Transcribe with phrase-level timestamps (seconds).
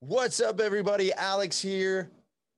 [0.00, 1.12] What's up, everybody?
[1.12, 2.08] Alex here,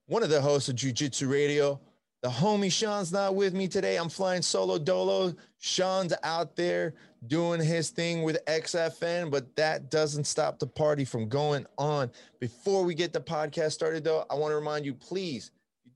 [0.08, 1.81] one of the hosts of Jiu Jitsu Radio.
[2.23, 3.97] The homie Sean's not with me today.
[3.97, 5.35] I'm flying solo dolo.
[5.57, 6.93] Sean's out there
[7.29, 12.11] doing his thing with XFN, but that doesn't stop the party from going on.
[12.41, 15.51] Before we get the podcast started, though, I want to remind you please,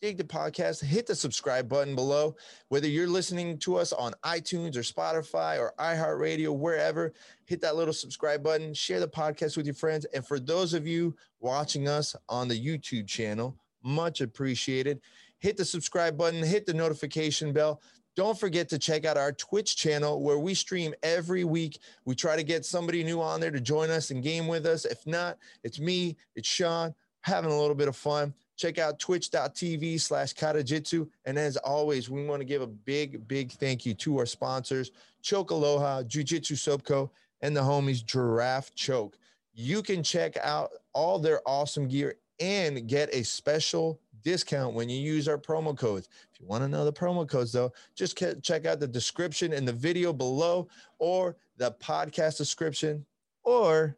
[0.04, 2.36] dig the podcast, hit the subscribe button below.
[2.68, 7.14] Whether you're listening to us on iTunes or Spotify or iHeartRadio, wherever,
[7.46, 10.04] hit that little subscribe button, share the podcast with your friends.
[10.12, 15.00] And for those of you watching us on the YouTube channel, much appreciated.
[15.38, 17.80] Hit the subscribe button, hit the notification bell.
[18.14, 21.78] Don't forget to check out our Twitch channel where we stream every week.
[22.04, 24.84] We try to get somebody new on there to join us and game with us.
[24.84, 28.34] If not, it's me, it's Sean, having a little bit of fun.
[28.56, 31.08] Check out twitch.tv slash katajitsu.
[31.24, 34.92] And as always, we want to give a big, big thank you to our sponsors,
[35.22, 39.18] Choke Aloha, Jiu Jitsu Soap Co., and the homies Giraffe Choke.
[39.52, 44.98] You can check out all their awesome gear and get a special discount when you
[44.98, 46.08] use our promo codes.
[46.32, 49.64] If you want to know the promo codes, though, just check out the description in
[49.64, 53.04] the video below or the podcast description
[53.44, 53.96] or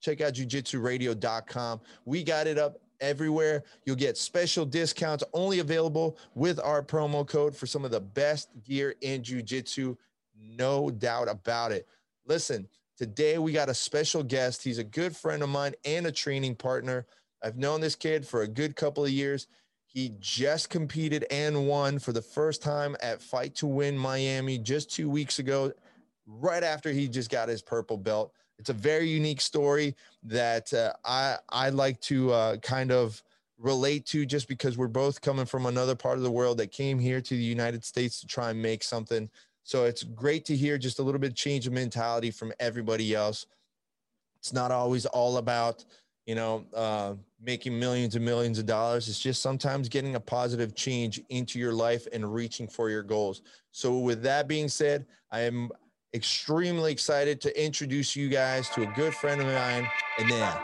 [0.00, 1.80] check out jujitsuradio.com.
[2.04, 3.64] We got it up everywhere.
[3.84, 8.48] You'll get special discounts only available with our promo code for some of the best
[8.64, 9.96] gear in jujitsu.
[10.36, 11.86] No doubt about it.
[12.26, 14.62] Listen, today we got a special guest.
[14.62, 17.06] He's a good friend of mine and a training partner.
[17.42, 19.46] I've known this kid for a good couple of years.
[19.86, 24.90] He just competed and won for the first time at Fight to Win Miami just
[24.90, 25.72] two weeks ago,
[26.26, 28.32] right after he just got his purple belt.
[28.58, 33.22] It's a very unique story that uh, I I like to uh, kind of
[33.58, 36.98] relate to just because we're both coming from another part of the world that came
[36.98, 39.28] here to the United States to try and make something.
[39.62, 43.14] So it's great to hear just a little bit of change of mentality from everybody
[43.14, 43.46] else.
[44.38, 45.84] It's not always all about
[46.26, 49.08] you know, uh, making millions and millions of dollars.
[49.08, 53.42] It's just sometimes getting a positive change into your life and reaching for your goals.
[53.72, 55.70] So, with that being said, I am
[56.14, 59.88] extremely excited to introduce you guys to a good friend of mine,
[60.18, 60.60] Enea.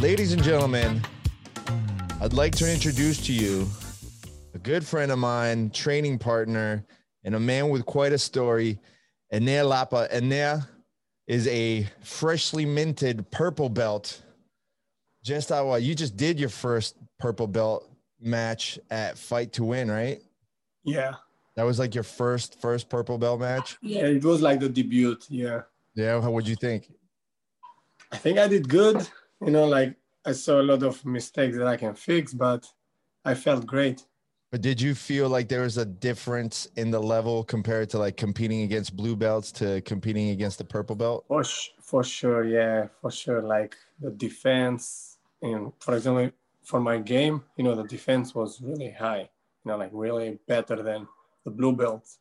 [0.00, 1.02] Ladies and gentlemen,
[2.22, 3.66] I'd like to introduce to you
[4.54, 6.82] a good friend of mine, training partner,
[7.24, 8.78] and a man with quite a story,
[9.34, 10.08] Enea Lapa.
[10.10, 10.66] Enea
[11.28, 14.22] is a freshly minted purple belt.
[15.22, 19.90] Just how what you just did your first purple belt match at Fight to Win,
[19.90, 20.20] right?
[20.84, 21.14] Yeah.
[21.54, 23.76] That was like your first first purple belt match.
[23.82, 25.16] Yeah, it was like the debut.
[25.28, 25.62] Yeah.
[25.94, 26.20] Yeah.
[26.20, 26.90] How would you think?
[28.10, 29.06] I think I did good.
[29.44, 29.94] You know, like
[30.24, 32.66] I saw a lot of mistakes that I can fix, but
[33.24, 34.02] I felt great.
[34.50, 38.16] But did you feel like there was a difference in the level compared to like
[38.16, 41.26] competing against blue belts to competing against the purple belt?
[41.28, 41.44] For,
[41.82, 43.42] for sure, yeah, for sure.
[43.42, 46.30] Like the defense, and for example,
[46.64, 49.28] for my game, you know, the defense was really high.
[49.64, 51.06] You know, like really better than
[51.44, 52.18] the blue belts.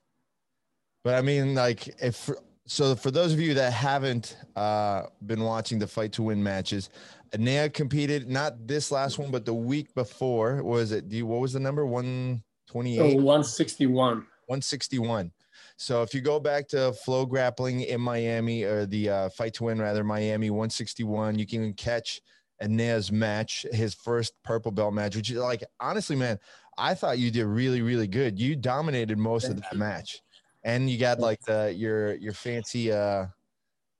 [1.06, 2.30] But I mean, like if
[2.70, 6.90] so, for those of you that haven't uh, been watching the fight to win matches,
[7.32, 10.64] Enea competed not this last one, but the week before.
[10.64, 11.10] Was it?
[11.10, 11.86] Do you, what was the number?
[11.86, 13.18] One twenty eight.
[13.18, 14.26] Oh, one sixty one.
[14.48, 15.32] One sixty one.
[15.78, 19.66] So if you go back to Flow Grappling in Miami or the uh, Fight to
[19.66, 22.20] Win rather Miami 161, you can catch
[22.64, 26.40] Enea's match, his first purple belt match, which is like honestly, man,
[26.78, 28.40] I thought you did really, really good.
[28.40, 30.22] You dominated most of that match,
[30.64, 33.28] and you got like the your your fancy uh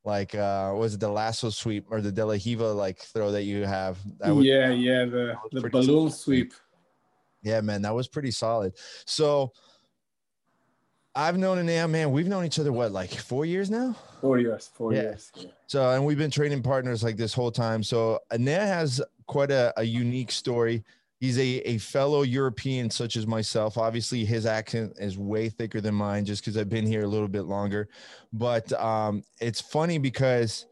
[0.08, 3.44] like uh was it the lasso sweep or the De La Riva like throw that
[3.44, 6.54] you have that was, yeah yeah the, the balloon sweep
[7.44, 8.74] yeah man that was pretty solid
[9.06, 9.52] so
[11.14, 12.12] I've known Enea, man.
[12.12, 13.96] We've known each other what, like four years now?
[14.22, 15.02] Four years, four yeah.
[15.02, 15.32] years.
[15.34, 15.50] Yeah.
[15.66, 17.82] So, and we've been training partners like this whole time.
[17.82, 20.84] So, Enea has quite a, a unique story
[21.20, 23.78] he's a, a fellow European such as myself.
[23.78, 27.28] Obviously, his accent is way thicker than mine just because I've been here a little
[27.28, 27.90] bit longer.
[28.32, 30.66] But um, it's funny because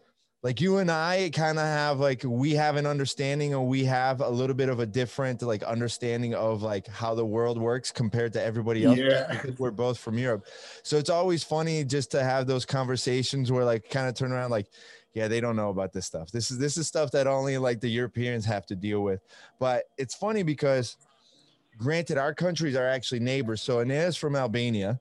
[0.46, 4.22] like you and I kind of have like we have an understanding or we have
[4.22, 8.32] a little bit of a different like understanding of like how the world works compared
[8.34, 9.26] to everybody else yeah.
[9.32, 10.46] because we're both from Europe.
[10.84, 14.52] So it's always funny just to have those conversations where like kind of turn around
[14.52, 14.68] like
[15.16, 16.30] yeah, they don't know about this stuff.
[16.30, 19.22] This is this is stuff that only like the Europeans have to deal with.
[19.60, 20.98] But it's funny because
[21.78, 23.62] granted, our countries are actually neighbors.
[23.62, 25.00] So Enea's from Albania.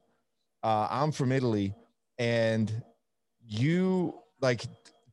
[0.62, 1.75] Uh, I'm from Italy,
[2.19, 2.82] and
[3.44, 4.62] you like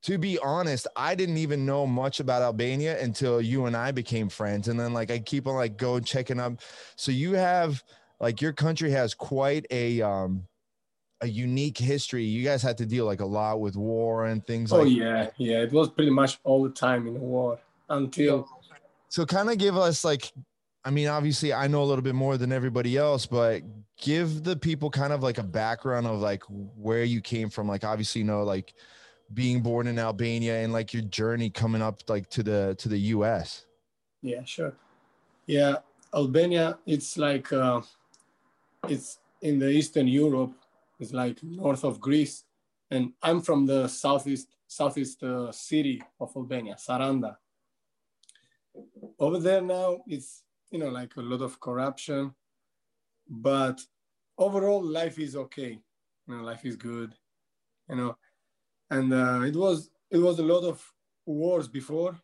[0.03, 4.29] to be honest, I didn't even know much about Albania until you and I became
[4.29, 4.67] friends.
[4.67, 6.59] And then like I keep on like going checking up.
[6.95, 7.83] So you have
[8.19, 10.47] like your country has quite a um
[11.21, 12.23] a unique history.
[12.23, 14.89] You guys had to deal like a lot with war and things Oh like Oh
[14.89, 15.61] yeah, yeah.
[15.61, 17.59] It was pretty much all the time in the war
[17.89, 18.47] until
[19.09, 20.31] so kind of give us like
[20.85, 23.61] i mean obviously i know a little bit more than everybody else but
[23.99, 26.41] give the people kind of like a background of like
[26.77, 28.73] where you came from like obviously you know like
[29.33, 32.97] being born in albania and like your journey coming up like to the to the
[32.97, 33.65] us
[34.21, 34.73] Yeah, sure.
[35.47, 35.77] Yeah,
[36.13, 36.77] Albania.
[36.85, 37.81] It's like uh,
[38.87, 40.53] it's in the Eastern Europe.
[41.01, 42.43] It's like north of Greece,
[42.91, 47.37] and I'm from the southeast southeast uh, city of Albania, Saranda.
[49.17, 52.35] Over there now, it's you know like a lot of corruption,
[53.27, 53.81] but
[54.37, 55.79] overall life is okay.
[56.27, 57.15] You know, life is good.
[57.89, 58.17] You know,
[58.91, 60.79] and uh, it was it was a lot of
[61.25, 62.15] wars before.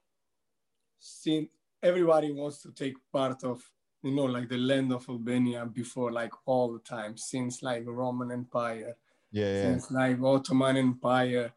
[1.00, 1.50] Since
[1.82, 3.60] everybody wants to take part of
[4.04, 8.32] you know like the land of albania before like all the time since like roman
[8.32, 8.96] empire
[9.32, 9.62] yeah yeah.
[9.64, 11.52] since like ottoman empire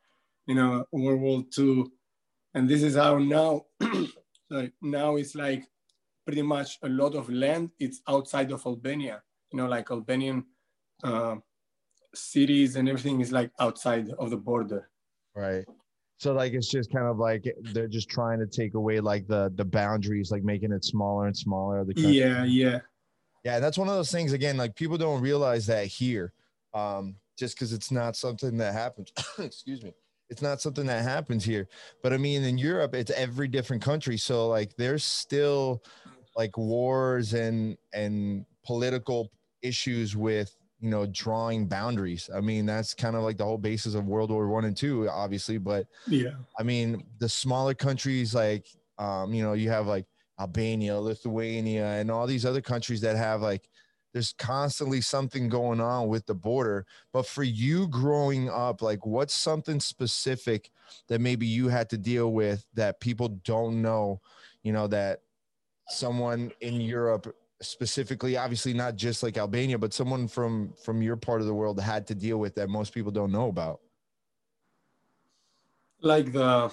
[0.46, 1.84] you know world war ii
[2.54, 3.64] and this is how now
[4.50, 5.64] sorry now it's like
[6.24, 9.22] pretty much a lot of land it's outside of albania.
[9.52, 10.44] You know like albanian
[11.02, 11.36] uh,
[12.14, 14.90] cities and everything is like outside of the border.
[15.34, 15.64] Right
[16.20, 19.50] so like it's just kind of like they're just trying to take away like the
[19.54, 22.12] the boundaries like making it smaller and smaller the country.
[22.12, 22.78] yeah yeah
[23.42, 26.34] Yeah, that's one of those things again, like people don't realize that here.
[26.74, 29.12] Um, just because it's not something that happens.
[29.38, 29.94] excuse me.
[30.28, 31.68] It's not something that happens here.
[32.02, 34.18] But I mean in Europe, it's every different country.
[34.18, 35.82] So like there's still
[36.36, 39.32] like wars and and political
[39.62, 42.30] issues with you know drawing boundaries.
[42.34, 45.08] I mean, that's kind of like the whole basis of World War One and Two,
[45.08, 45.58] obviously.
[45.58, 48.66] But yeah I mean, the smaller countries like,
[48.98, 50.06] um, you know, you have like
[50.38, 53.68] Albania, Lithuania, and all these other countries that have like,
[54.12, 56.86] there's constantly something going on with the border.
[57.12, 60.70] But for you growing up, like, what's something specific
[61.08, 64.20] that maybe you had to deal with that people don't know,
[64.62, 65.20] you know, that
[65.88, 71.40] someone in Europe specifically obviously not just like albania but someone from from your part
[71.42, 73.80] of the world had to deal with that most people don't know about.
[76.00, 76.70] Like the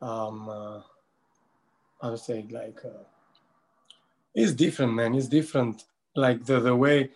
[0.00, 0.80] um uh,
[2.02, 3.04] I would say like uh,
[4.34, 5.14] it's different man.
[5.14, 5.84] It's different.
[6.16, 7.10] Like the the way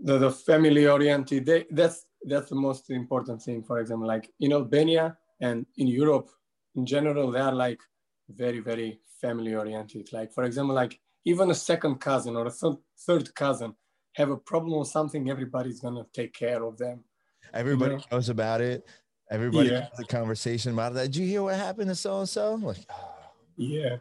[0.00, 3.62] the, the family oriented they, that's that's the most important thing.
[3.62, 6.28] For example like in Albania and in Europe
[6.74, 7.80] in general they are like
[8.28, 10.12] very very family oriented.
[10.12, 13.74] Like for example like even a second cousin or a th- third cousin
[14.14, 17.04] have a problem or something everybody's gonna take care of them
[17.52, 18.00] everybody Yeah.
[18.10, 18.86] knows about it
[19.30, 19.88] everybody Yeah.
[19.90, 22.86] has a conversation about that did you hear what happened to so and so like
[22.88, 23.28] ah.
[23.58, 23.96] yeah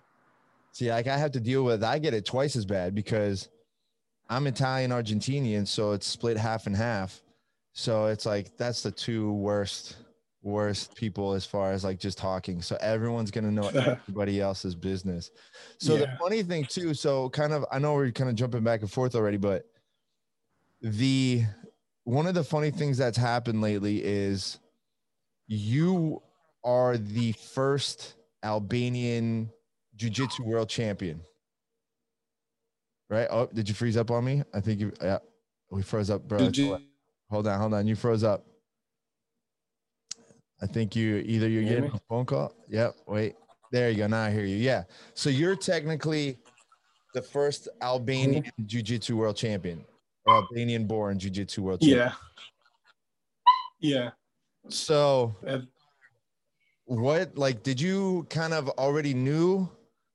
[0.71, 3.47] See, like I have to deal with, I get it twice as bad because
[4.27, 7.23] I'm Italian Argentinian, so it's split half and half.
[7.71, 9.95] So it's like that's the two worst,
[10.45, 12.61] worst people as far as like just talking.
[12.61, 15.31] So everyone's gonna know everybody else's business.
[15.79, 18.81] So the funny thing too, so kind of, I know we're kind of jumping back
[18.81, 19.65] and forth already, but
[20.81, 21.43] the
[22.03, 24.59] one of the funny things that's happened lately is
[25.47, 26.21] you
[26.63, 28.13] are the first
[28.43, 29.49] Albanian
[29.95, 31.21] jiu-jitsu world champion.
[33.09, 33.27] Right?
[33.31, 34.43] Oh, did you freeze up on me?
[34.53, 35.19] I think you yeah.
[35.71, 36.37] We froze up, bro.
[37.31, 37.87] Hold on, hold on.
[37.87, 38.45] You froze up.
[40.65, 42.55] I think you either you're You getting a phone call.
[42.69, 42.95] Yep.
[43.05, 43.35] Wait.
[43.71, 44.07] There you go.
[44.07, 44.55] Now I hear you.
[44.55, 44.83] Yeah.
[45.13, 46.39] So you're technically
[47.13, 49.85] the first Albanian jiu-jitsu world champion
[50.27, 51.99] Albanian born jiu-jitsu world champion.
[51.99, 52.11] yeah
[53.79, 54.09] yeah
[54.69, 55.33] So
[56.85, 59.69] what like did you kind of already knew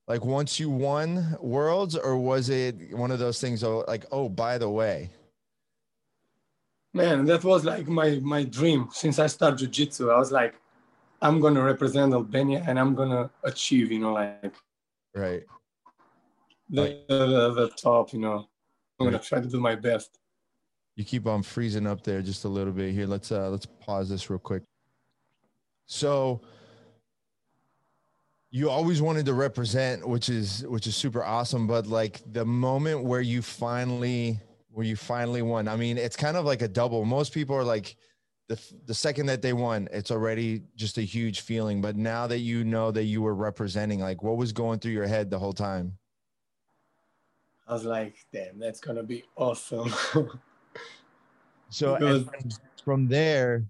[0.07, 4.29] like once you won worlds or was it one of those things oh, like oh
[4.29, 5.09] by the way
[6.93, 10.09] Man, that was like my my dream since I started jiu-jitsu.
[10.09, 10.55] I was like,
[11.21, 14.53] I'm gonna represent Albania and I'm gonna achieve, you know, like
[15.15, 15.43] right
[16.69, 18.47] the the, the top, you know.
[18.99, 20.19] I'm gonna try to do my best.
[20.95, 24.09] you keep on freezing up there just a little bit here let's uh let's pause
[24.09, 24.61] this real quick
[25.87, 26.41] so
[28.51, 33.03] you always wanted to represent which is which is super awesome but like the moment
[33.03, 34.39] where you finally
[34.71, 37.63] where you finally won i mean it's kind of like a double most people are
[37.63, 37.95] like
[38.47, 42.39] the the second that they won it's already just a huge feeling but now that
[42.39, 45.53] you know that you were representing like what was going through your head the whole
[45.53, 45.97] time
[47.67, 49.93] I was like, damn, that's gonna be awesome.
[51.69, 53.63] So Because- from- there,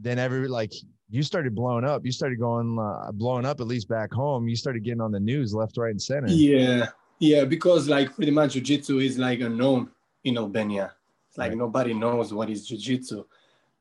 [0.00, 0.72] then every like
[1.10, 2.02] you started blowing up.
[2.06, 4.48] You started going uh, blowing up at least back home.
[4.48, 6.28] You started getting on the news left, right, and center.
[6.28, 6.86] Yeah,
[7.18, 9.90] yeah, because like pretty much jiu-jitsu is like unknown
[10.24, 10.94] in Albania.
[11.28, 11.58] It's like right.
[11.58, 13.24] nobody knows what is jiu-jitsu,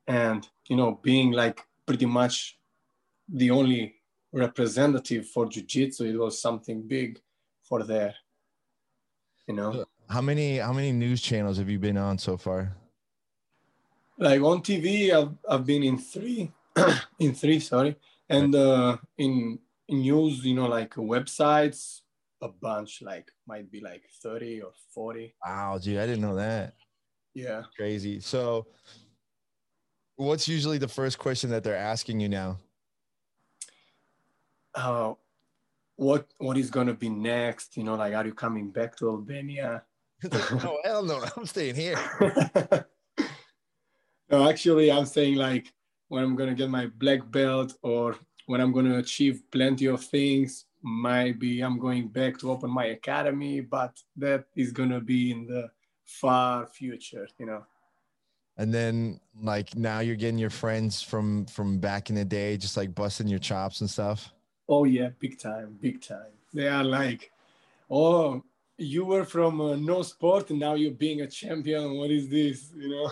[0.08, 2.58] and you know, being like pretty much
[3.28, 3.96] the only
[4.32, 7.20] representative for jiu-jitsu, it was something big
[7.64, 8.16] for there.
[9.48, 9.86] You know.
[10.10, 12.76] How many how many news channels have you been on so far?
[14.18, 16.52] Like on TV, I've I've been in three
[17.20, 17.96] in three, sorry,
[18.30, 22.01] and uh, in in news, you know, like websites,
[22.42, 25.34] a bunch, like might be like thirty or forty.
[25.46, 26.74] Wow, dude, I didn't know that.
[27.34, 28.20] Yeah, crazy.
[28.20, 28.68] So,
[30.16, 32.58] what's usually the first question that they're asking you now?
[34.74, 35.14] Uh,
[35.96, 37.78] what what is gonna be next?
[37.78, 39.84] You know, like, are you coming back to Albania?
[40.32, 41.98] oh hell no, I'm staying here.
[44.30, 45.74] no, actually, I'm saying like
[46.10, 48.16] when I'm gonna get my black belt or
[48.48, 50.66] when I'm gonna achieve plenty of things.
[50.84, 55.70] Maybe I'm going back to open my academy, but that is gonna be in the
[56.06, 57.66] far future, you know.
[58.58, 62.78] And then like now you're getting your friends from from back in the day, just
[62.78, 64.34] like busting your chops and stuff.
[64.68, 66.34] Oh yeah, big time, big time.
[66.54, 67.32] They are like,
[67.90, 68.44] oh,
[68.78, 71.98] you were from uh, no sport and now you're being a champion.
[71.98, 72.72] What is this?
[72.76, 73.12] You know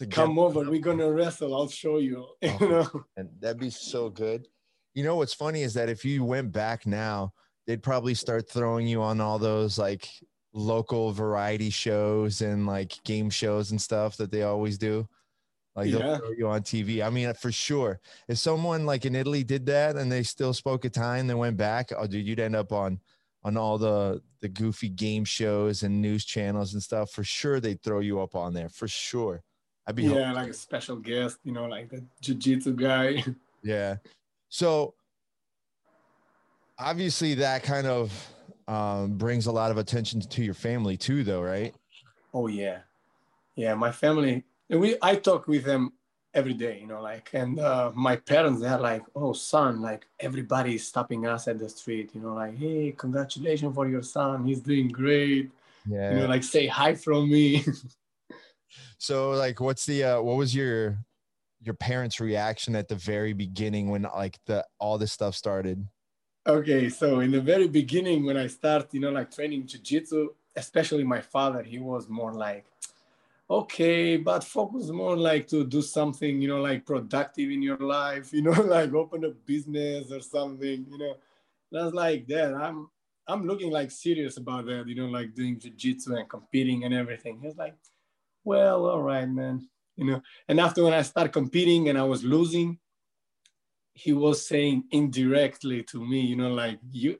[0.00, 0.68] to come over.
[0.68, 1.54] We're gonna wrestle.
[1.54, 2.26] I'll show you.
[2.42, 4.48] you oh, know, and that'd be so good.
[5.00, 7.32] You know what's funny is that if you went back now,
[7.66, 10.06] they'd probably start throwing you on all those like
[10.52, 15.08] local variety shows and like game shows and stuff that they always do.
[15.74, 17.02] Like they'll throw you on TV.
[17.02, 17.98] I mean, for sure.
[18.28, 21.92] If someone like in Italy did that and they still spoke Italian, then went back,
[21.96, 23.00] oh dude, you'd end up on
[23.42, 27.10] on all the the goofy game shows and news channels and stuff.
[27.10, 28.68] For sure, they'd throw you up on there.
[28.68, 29.42] For sure.
[29.86, 33.24] I'd be yeah, like a special guest, you know, like the jiu-jitsu guy.
[33.62, 33.96] Yeah.
[34.50, 34.94] So
[36.78, 38.28] obviously that kind of
[38.66, 41.74] um, brings a lot of attention to your family too, though, right?
[42.34, 42.80] Oh yeah,
[43.54, 43.74] yeah.
[43.74, 45.92] My family, we I talk with them
[46.34, 50.76] every day, you know, like, and uh, my parents they're like, "Oh, son, like everybody
[50.76, 54.60] is stopping us at the street, you know, like, hey, congratulations for your son, he's
[54.60, 55.50] doing great."
[55.88, 56.10] Yeah.
[56.14, 57.64] You know, like say hi from me.
[58.98, 60.98] So like what's the uh what was your
[61.60, 65.86] your parents' reaction at the very beginning when like the all this stuff started?
[66.46, 71.04] Okay, so in the very beginning when I start, you know, like training jiu-jitsu, especially
[71.04, 72.64] my father, he was more like,
[73.50, 78.32] okay, but focus more like to do something, you know, like productive in your life,
[78.32, 81.16] you know, like open a business or something, you know.
[81.70, 82.54] That's like that.
[82.54, 82.88] I'm
[83.28, 87.38] I'm looking like serious about that, you know, like doing jiu-jitsu and competing and everything.
[87.40, 87.76] He's like,
[88.44, 89.68] well, all right, man.
[90.00, 92.78] You know, and after when I started competing and I was losing,
[93.92, 97.18] he was saying indirectly to me, you know, like you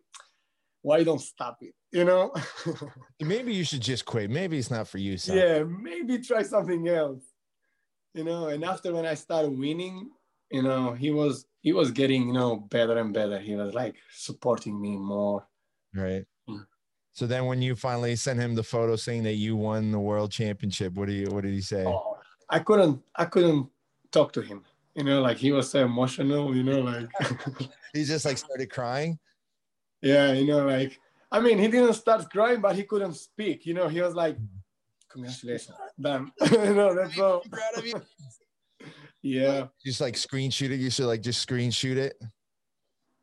[0.80, 1.74] why don't stop it?
[1.92, 2.32] You know?
[3.20, 4.30] maybe you should just quit.
[4.30, 5.18] Maybe it's not for you.
[5.18, 5.36] Son.
[5.36, 7.22] Yeah, maybe try something else.
[8.14, 10.08] You know, and after when I started winning,
[10.50, 13.38] you know, he was he was getting, you know, better and better.
[13.38, 15.46] He was like supporting me more.
[15.94, 16.24] Right.
[17.12, 20.32] So then when you finally sent him the photo saying that you won the world
[20.32, 21.84] championship, what do you what did he say?
[21.86, 22.09] Oh,
[22.50, 23.68] I couldn't I couldn't
[24.10, 24.64] talk to him.
[24.94, 27.08] You know, like he was so emotional, you know, like
[27.94, 29.18] he just like started crying.
[30.02, 30.98] Yeah, you know, like
[31.30, 33.66] I mean he didn't start crying, but he couldn't speak.
[33.66, 34.36] You know, he was like,
[35.10, 35.76] Congratulations.
[36.00, 36.32] Damn.
[36.52, 38.00] you know, that's so proud of you.
[39.22, 39.66] yeah.
[39.84, 40.80] Just like screenshot it.
[40.80, 42.22] You should like just screenshot it.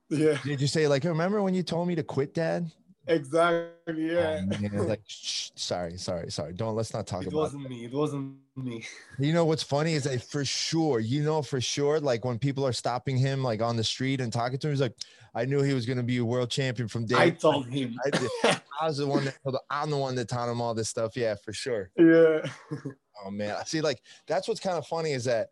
[0.10, 0.38] Yeah.
[0.44, 2.72] Did you say like, remember when you told me to quit, Dad?
[3.08, 4.14] Exactly.
[4.14, 4.42] Yeah.
[4.42, 6.54] Um, like, shh, sorry, sorry, sorry.
[6.54, 7.38] Don't let's not talk it about.
[7.38, 7.86] It wasn't me.
[7.86, 8.86] It wasn't me.
[9.20, 12.66] You know what's funny is that for sure, you know for sure, like when people
[12.66, 14.96] are stopping him like on the street and talking to him, he's like,
[15.34, 17.16] I knew he was going to be a world champion from day.
[17.16, 17.96] I told him.
[18.06, 19.36] I, I was the one that
[19.70, 21.16] I'm the one that taught him all this stuff.
[21.16, 21.90] Yeah, for sure.
[21.98, 22.46] Yeah.
[23.26, 23.82] oh man, I see.
[23.82, 25.50] Like that's what's kind of funny is that.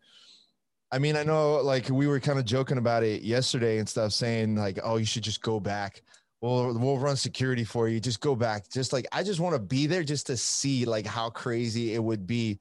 [0.92, 4.12] I mean, I know like we were kind of joking about it yesterday and stuff,
[4.12, 6.02] saying like, "Oh, you should just go back."
[6.40, 8.00] We'll we'll run security for you.
[8.00, 8.68] Just go back.
[8.68, 12.02] Just like I just want to be there just to see like how crazy it
[12.02, 12.58] would be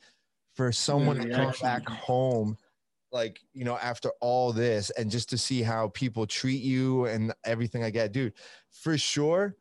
[0.56, 2.58] for someone yeah, to come back home
[3.12, 7.34] like you know after all this and just to see how people treat you and
[7.46, 8.12] everything like that.
[8.12, 8.34] Dude
[8.72, 9.56] for sure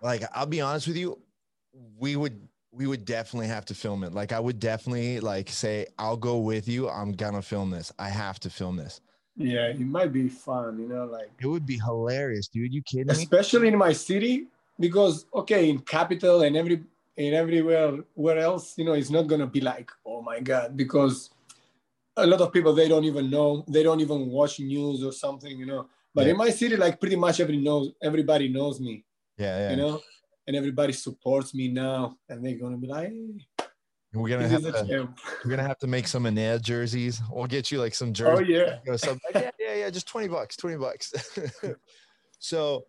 [0.00, 1.18] like i'll be honest with you
[1.98, 4.12] we would we would definitely have to film it.
[4.12, 6.88] Like i would definitely like say i'll go with you.
[6.88, 7.92] I'm gonna film this.
[7.98, 9.00] I have to film this
[9.36, 12.72] yeah, it might be fun, you know, like it would be hilarious, dude.
[12.72, 13.68] You kidding Especially me?
[13.68, 14.46] in my city,
[14.78, 16.82] because okay, in capital and every
[17.16, 21.30] in everywhere where else, you know, it's not gonna be like, oh my god, because
[22.16, 25.58] a lot of people they don't even know they don't even watch news or something
[25.58, 26.30] you know but Yeah.
[26.30, 29.04] in my city like pretty much every knows everybody knows me
[29.36, 29.70] Yeah, yeah.
[29.72, 30.00] you know
[30.46, 33.46] and everybody supports me now and they're gonna be like hey,
[34.16, 35.08] we're gonna have to
[35.44, 37.20] we're gonna have to make some Anel jerseys.
[37.30, 38.40] We'll get you like some jerseys.
[38.40, 38.78] oh jerseys.
[38.86, 39.20] yeah or something.
[39.34, 41.38] Like, yeah, yeah, yeah, just 20 bucks, 20 bucks.
[42.38, 42.86] so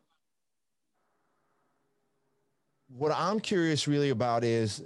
[2.89, 4.83] what I'm curious really about is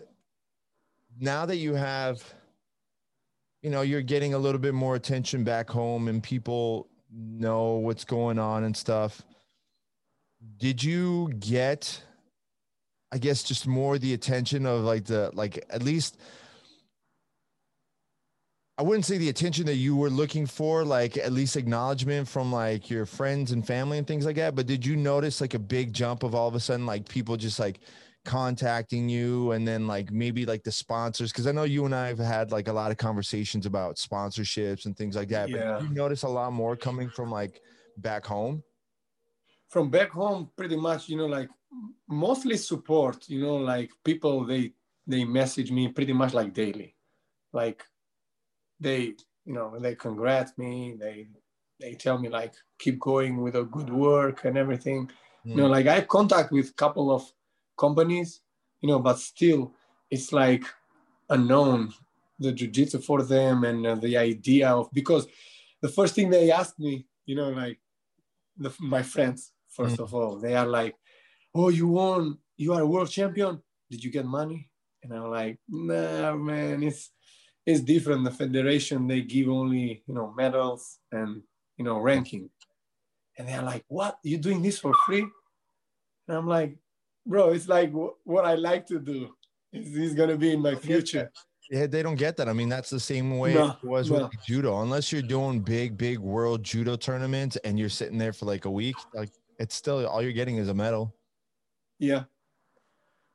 [1.19, 2.24] now that you have
[3.62, 8.03] you know, you're getting a little bit more attention back home and people know what's
[8.03, 9.21] going on and stuff.
[10.57, 12.03] Did you get
[13.12, 16.18] I guess just more the attention of like the like at least
[18.77, 22.51] I wouldn't say the attention that you were looking for, like at least acknowledgement from
[22.51, 24.56] like your friends and family and things like that.
[24.56, 27.38] But did you notice like a big jump of all of a sudden, like people
[27.38, 27.80] just like
[28.24, 31.32] contacting you and then like maybe like the sponsors?
[31.32, 34.86] Cause I know you and I have had like a lot of conversations about sponsorships
[34.86, 35.50] and things like that.
[35.50, 35.58] Yeah.
[35.74, 37.62] But did you notice a lot more coming from like
[37.98, 38.63] back home?
[39.72, 41.50] from back home pretty much you know like
[42.08, 44.74] mostly support you know like people they
[45.08, 46.96] they message me pretty much like daily.
[47.54, 47.84] Like
[48.80, 51.28] they you know they congrat me they
[51.80, 55.10] they tell me like keep going with a good work and everything.
[55.54, 57.24] You know like i have contact with couple of
[57.78, 58.42] companies
[58.80, 59.74] you know but still
[60.10, 60.63] it's like
[61.30, 61.92] unknown
[62.40, 65.28] the jiu-jitsu for them and uh, the idea of because
[65.82, 67.80] the first thing they asked me you know like
[68.58, 70.04] the, my friends first Mm.
[70.04, 70.96] of all they are like
[71.55, 72.38] oh you won.
[72.58, 73.62] You are a world champion.
[73.89, 74.70] Did you get money?
[75.03, 77.12] And i'm like nah man it's
[77.65, 78.24] it's different.
[78.24, 81.41] The federation they give only you know medals and
[81.77, 82.50] you know ranking.
[83.38, 84.17] And they're like what?
[84.24, 85.25] You doing this for free?
[86.27, 86.77] And i'm like
[87.25, 89.29] bro it's like wh- what i like to do.
[89.74, 91.31] Is this gonna be in my future.
[91.70, 92.50] Yeah, they don't get that.
[92.50, 94.24] I mean, that's the same way No, it was no.
[94.24, 94.81] with judo.
[94.81, 98.70] Unless you're doing big, big world judo tournaments and you're sitting there for like a
[98.70, 101.15] week, like it's still all you're getting is a medal.
[102.01, 102.24] Yeah.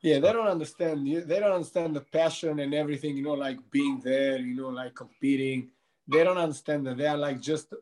[0.03, 1.07] Yeah, they don't understand.
[1.07, 4.95] They don't understand the passion and everything, you know, like being there, you know, like
[4.95, 5.71] competing.
[6.09, 6.97] They don't understand that.
[6.99, 7.73] They are like just,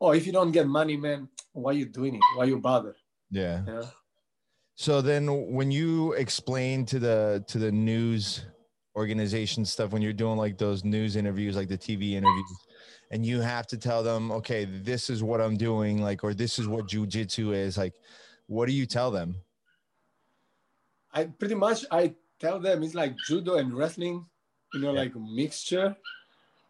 [0.00, 2.22] oh, if you don't get money, man, why you doing it?
[2.34, 2.96] Why you bother?
[3.30, 3.64] Yeah.
[3.66, 3.88] You know?
[4.76, 8.46] So then when you explain to the to the news
[8.96, 12.58] organization stuff when you're doing like those news interviews like the TV interviews
[13.12, 16.58] and you have to tell them okay this is what I'm doing like or this
[16.58, 17.94] is what jujitsu is like
[18.46, 19.36] what do you tell them?
[21.12, 24.26] I pretty much I tell them it's like judo and wrestling,
[24.74, 25.00] you know, Yeah.
[25.00, 25.96] like a mixture,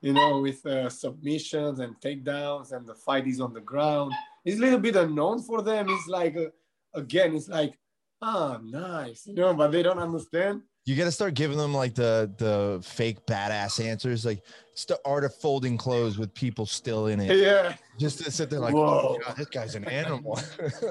[0.01, 4.13] you know, with uh, submissions and takedowns, and the fight is on the ground.
[4.45, 5.87] It's a little bit unknown for them.
[5.89, 6.51] It's like uh,
[6.95, 7.79] again, it's like
[8.23, 10.63] ah, nice, you know, but they don't understand.
[10.87, 14.99] You got to start giving them like the the fake badass answers like it's the
[15.05, 18.75] art of folding clothes with people still in it Yeah, just to sit there like
[18.75, 19.17] Whoa.
[19.17, 20.41] oh, God, this guy's an animal.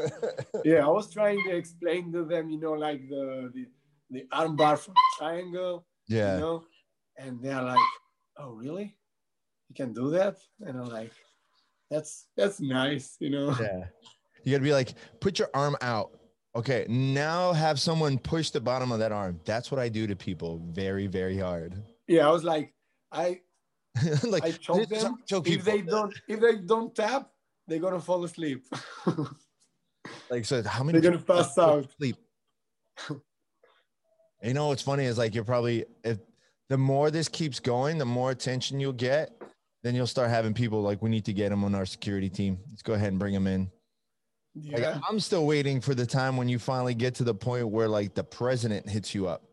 [0.63, 0.85] yeah.
[0.85, 3.65] I was trying to explain to them, you know, like the the,
[4.11, 6.35] the armbar from triangle, yeah.
[6.35, 6.63] you know,
[7.17, 7.79] and they're like,
[8.37, 8.95] oh, really?
[9.69, 10.37] You can do that?
[10.61, 11.11] And I'm like,
[11.89, 13.55] that's that's nice, you know.
[13.59, 13.85] Yeah.
[14.43, 16.11] You got to be like, put your arm out.
[16.59, 16.85] Okay.
[16.89, 19.39] Now have someone push the bottom of that arm.
[19.45, 21.73] That's what I do to people very, very hard.
[22.05, 22.73] Yeah, I was like,
[23.13, 23.39] I
[24.23, 25.19] like, I choke them.
[25.25, 27.29] Choke If they don't if they don't tap,
[27.65, 28.65] they're gonna fall asleep.
[30.29, 31.87] like, so how many they're gonna pass out.
[31.97, 32.17] Sleep.
[34.43, 36.17] you know what's funny is like you're probably if
[36.67, 39.41] the more this keeps going, the more attention you'll get.
[39.81, 42.59] Then you'll start having people like we need to get him on our security team.
[42.69, 43.71] Let's go ahead and bring him in.
[44.65, 44.95] Like.
[45.07, 48.13] I'm still waiting for the time when you finally get to the point where like
[48.15, 49.43] the president hits you up.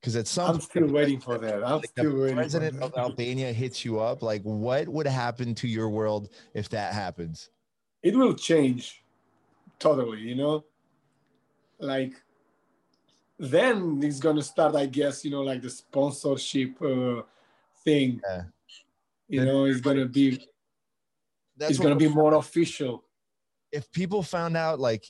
[0.00, 1.62] Because at some I'm point, still waiting for that.
[1.62, 2.96] I'm like still the waiting president for of.
[2.96, 7.50] Albania hits you up, like what would happen to your world if that happens?
[8.02, 9.04] It will change
[9.78, 10.64] totally, you know?
[11.78, 12.14] Like
[13.38, 17.22] then it's gonna start, I guess, you know, like the sponsorship uh,
[17.84, 18.20] thing.
[18.24, 18.42] Yeah.
[19.28, 20.46] You Then know, it's gonna be
[21.56, 23.04] That's it's gonna be more official.
[23.72, 25.04] If people found out like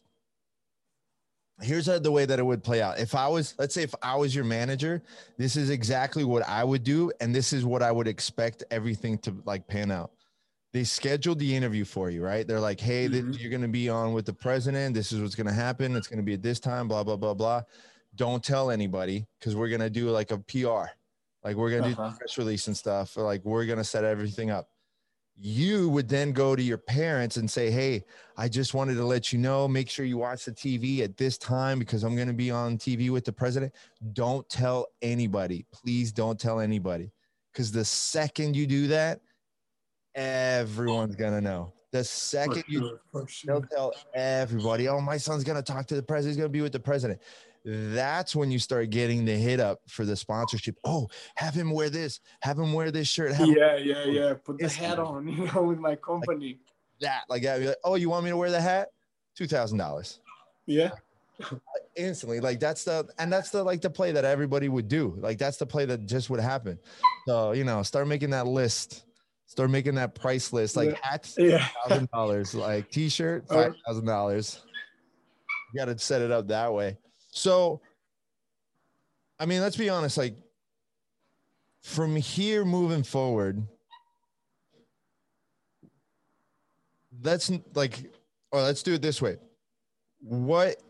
[1.61, 2.99] here's the way that it would play out.
[2.99, 5.03] If i was let's say if i was your manager
[5.39, 9.19] this is exactly what i would do and this is what i would expect everything
[9.19, 10.13] to like pan out.
[10.73, 12.47] They scheduled the interview for you right?
[12.47, 13.39] They're like hey Mhm.
[13.39, 14.95] you're going to be on with the president.
[14.95, 15.95] This is what's going to happen.
[15.95, 17.63] It's going to be at this time blah blah blah blah.
[18.15, 20.87] Don't tell anybody because we're going to do like a pr
[21.45, 22.11] like we're going to do Uh-huh.
[22.11, 23.17] the press release and stuff.
[23.17, 24.69] Like we're going to set everything up
[25.39, 28.05] you would then go to your parents and say hey
[28.37, 31.37] I just wanted to let you know, make sure you watch the TV at this
[31.37, 33.75] time because I'm going to be on TV with the president.
[34.15, 35.67] Don't tell anybody.
[35.73, 37.13] Please don't tell anybody.
[37.53, 39.21] Because the second you do that,
[40.15, 41.73] everyone's gonna know.
[41.93, 43.47] The second you sure.
[43.47, 46.73] they'll tell everybody, oh, my son's gonna talk to the president, he's gonna be with
[46.73, 47.21] the president.
[47.65, 50.77] That's when you start getting the hit up for the sponsorship.
[50.85, 54.35] Oh, have him wear this, have him wear this shirt, Yeah, yeah, yeah.
[54.45, 56.59] Put the hat on, you know, with my company.
[57.01, 57.23] that.
[57.29, 58.89] Like, be like, oh, you want me to wear the hat?
[59.37, 60.21] Two thousand dollars.
[60.67, 60.91] Yeah.
[61.97, 65.39] instantly like that's the and that's the like the play that everybody would do like
[65.39, 66.79] that's the play that just would happen
[67.27, 69.05] so you know start making that list
[69.47, 70.97] start making that price list like Yeah.
[71.03, 71.67] hats Yeah.
[71.89, 74.61] thousand dollars like t-shirt five thousand dollars
[75.73, 76.97] you got to set it up that way
[77.33, 77.81] so
[79.41, 80.37] i mean let's be honest like
[81.81, 83.67] from here moving forward
[87.23, 88.13] let's like
[88.53, 89.37] or let's do it this way
[90.21, 90.81] what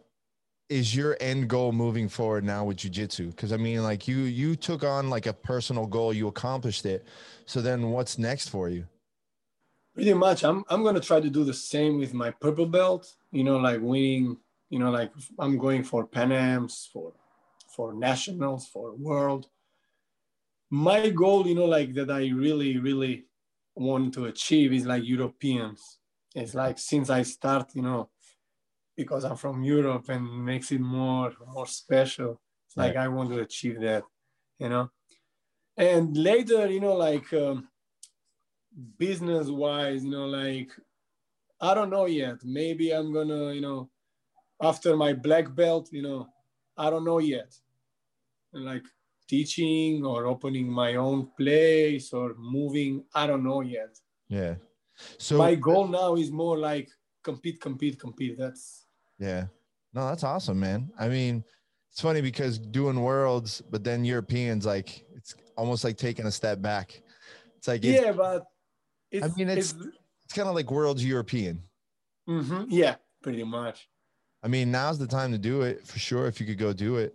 [0.69, 4.57] is your end goal moving forward now with jiu-jitsu because i mean like you you
[4.57, 7.07] took on like a personal goal you accomplished it
[7.47, 8.85] so then what's next for you
[9.95, 10.43] Pretty much.
[10.43, 13.15] I'm I'm gonna try to do the same with my purple belt.
[13.31, 14.39] You know, like winning.
[14.73, 17.09] You know, like I'm going for Pan Am's, for
[17.75, 19.45] for nationals, for world.
[20.71, 23.15] My goal, you know, like that I really really
[23.75, 25.81] want to achieve is like Europeans.
[26.35, 28.03] It's like since I start, you know,
[28.97, 32.41] because I'm from Europe and makes it more more special.
[32.67, 34.05] It's like I want to achieve that,
[34.59, 34.91] you know.
[35.77, 37.29] And later, you know, like.
[37.33, 37.69] Um,
[38.99, 40.71] business wise, you know, like
[41.61, 42.37] I don't know yet.
[42.43, 43.91] Maybe I'm gonna, you know,
[44.63, 46.29] after my black belt, you know,
[46.77, 47.53] I don't know yet.
[48.53, 48.85] Like
[49.29, 53.99] teaching or opening my own place or moving, I don't know yet.
[54.29, 54.55] yeah
[55.19, 56.89] so my goal now is more like
[57.23, 58.37] compete, compete, compete.
[58.39, 58.87] That's
[59.19, 59.47] yeah
[59.95, 61.45] no that's awesome man i mean
[61.91, 66.61] it's funny because doing worlds but then europeans like it's almost like taking a step
[66.63, 67.03] back
[67.57, 68.45] it's like it's, yeah, but
[69.11, 69.87] it's, I mean, it's- it's
[70.25, 71.63] it's kind of like worlds european
[72.29, 73.89] mhm, yeah, pretty much.
[74.43, 76.97] I mean now's the time to do it for sure if you could go do
[76.97, 77.15] it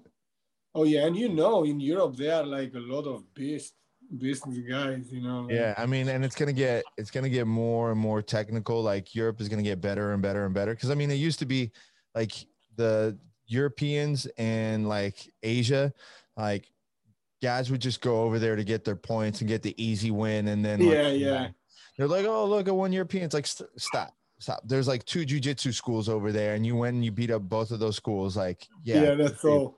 [0.77, 3.73] Oh yeah, and you know, in Europe there are like a lot of beast
[4.15, 5.47] business guys, you know.
[5.49, 8.83] Yeah, I mean, and it's gonna get it's gonna get more and more technical.
[8.83, 10.75] Like Europe is gonna get better and better and better.
[10.75, 11.71] Because I mean, it used to be
[12.13, 12.31] like
[12.75, 15.91] the Europeans and like Asia,
[16.35, 16.71] like
[17.41, 20.47] guys would just go over there to get their points and get the easy win,
[20.49, 21.47] and then like, yeah, yeah.
[21.97, 23.23] they're like, oh look at one European.
[23.23, 24.61] It's like st- stop, stop.
[24.65, 27.71] There's like two jujitsu schools over there, and you went and you beat up both
[27.71, 28.37] of those schools.
[28.37, 29.77] Like Yeah, yeah, that's all.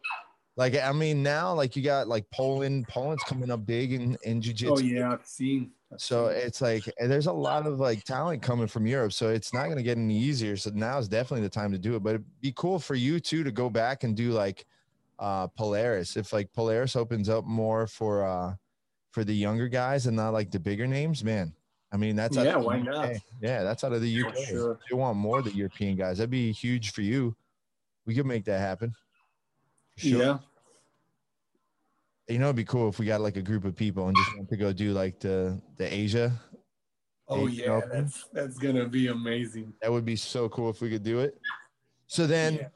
[0.56, 2.88] like I mean now like you got like Poland.
[2.88, 4.72] Poland's coming up big in in jujitsu.
[4.72, 5.72] Oh yeah, I've seen.
[5.92, 6.38] I've So seen.
[6.38, 9.14] it's like there's a lot of like talent coming from Europe.
[9.14, 10.56] So it's not gonna get any easier.
[10.58, 12.04] So now is definitely the time to do it.
[12.04, 14.66] But it'd be cool for you too to go back and do like
[15.20, 16.16] uh Polaris.
[16.18, 18.56] If like Polaris opens up more for uh
[19.12, 21.54] for the younger guys and not like the bigger names, man.
[21.92, 23.14] I mean that's out Yeah, why not?
[23.42, 24.38] Yeah, that's out of the UK.
[24.48, 24.80] sure.
[24.90, 26.18] They want more of the European guys.
[26.20, 27.36] That'd be huge for you.
[28.06, 28.94] We could make that happen.
[29.98, 30.22] Sure.
[30.22, 30.38] Yeah,
[32.28, 34.38] You know, it'd be cool if we got like a group of people and just
[34.38, 36.32] want to go do like the the Asia.
[37.28, 37.90] Oh Asian yeah, Open.
[37.92, 39.74] that's that's gonna be amazing.
[39.82, 41.40] That would be so cool if we could do it.
[42.08, 42.68] So then, Yeah.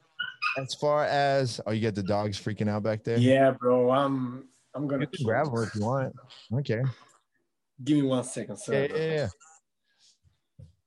[0.62, 3.18] as far as oh, you got the dogs freaking out back there.
[3.18, 6.14] Yeah, bro, I'm I'm gonna grab them if you want.
[6.52, 6.82] Okay.
[7.82, 8.88] Give me one second, Yeah, sir.
[8.90, 9.28] yeah, yeah.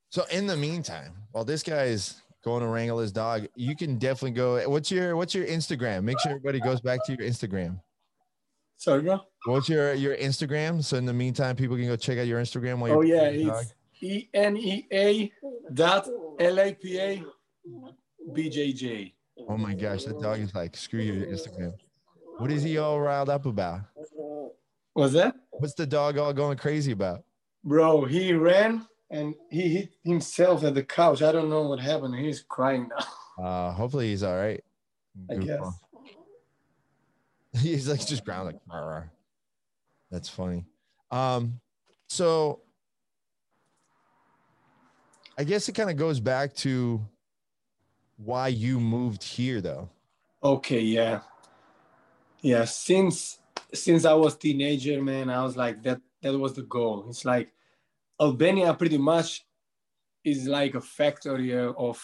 [0.10, 3.98] So in the meantime, while this guy is going to wrangle his dog, you can
[3.98, 4.68] definitely go.
[4.70, 6.04] What's your What's your Instagram?
[6.04, 7.80] Make sure everybody goes back to your Instagram.
[8.78, 9.20] Sorry, bro.
[9.46, 10.84] What's your your Instagram?
[10.84, 13.30] So in the meantime, people can go check out your Instagram while oh, you're Oh
[13.32, 13.64] yeah, dog.
[13.64, 15.32] it's E N E A
[15.74, 16.08] dot
[16.40, 17.24] L A P A
[18.34, 19.14] B J J.
[19.50, 21.74] Oh my gosh, that dog is like screw your Instagram.
[22.38, 23.82] What is he all riled up about?
[24.96, 25.36] Was that?
[25.60, 27.24] What's the dog all going crazy about?
[27.64, 31.22] Bro, he ran and he hit himself at the couch.
[31.22, 32.16] I don't know what happened.
[32.16, 33.06] He's crying now.
[33.38, 34.64] Uh, hopefully he's all right.
[35.30, 35.62] I guess.
[37.62, 39.04] He's like just ground like
[40.10, 40.66] that's funny.
[41.12, 41.60] Um,
[42.08, 42.62] so
[45.38, 47.06] I guess it kind of goes back to
[48.18, 49.90] why you moved here though.
[50.44, 51.20] Okay, yeah.
[52.42, 53.38] Yeah, since
[53.74, 57.06] since I was teenager, man, I was like that that was the goal.
[57.10, 57.52] It's like
[58.20, 59.46] Albania pretty much
[60.24, 62.02] is like a factory of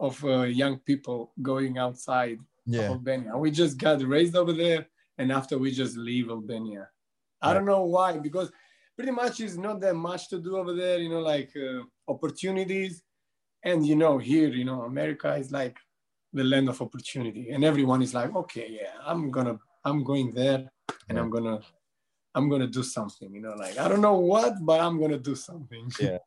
[0.00, 2.90] of uh, young people going outside Yeah.
[2.90, 3.36] Albania.
[3.36, 4.86] We just got raised over there
[5.18, 6.88] and after we just leave Albania.
[7.40, 8.50] I don't know why because
[8.96, 13.02] pretty much it's not that much to do over there, you know, like uh, opportunities
[13.64, 15.76] and you know here, you know, America is like
[16.32, 20.70] the land of opportunity and everyone is like okay yeah i'm gonna i'm going there
[21.08, 21.60] and i'm gonna
[22.34, 23.32] I'm gonna do something.
[23.34, 25.90] You know, like I don't know what, but I'm gonna do something.
[26.00, 26.18] Yeah.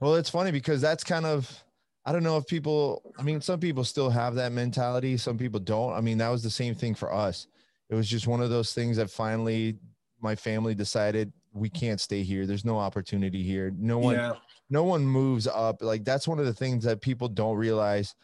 [0.00, 1.62] Well, it's funny because that's kind of
[2.04, 3.14] I don't know if people.
[3.18, 5.16] I mean, some people still have that mentality.
[5.16, 5.92] Some people don't.
[5.92, 7.46] I mean, that was the same thing for us.
[7.88, 9.76] It was just one of those things that finally
[10.20, 12.46] my family decided we can't stay here.
[12.46, 13.72] There's no opportunity here.
[13.78, 14.16] No one.
[14.16, 14.32] Yeah.
[14.70, 18.14] no one moves up like that's one of the things that people don't realize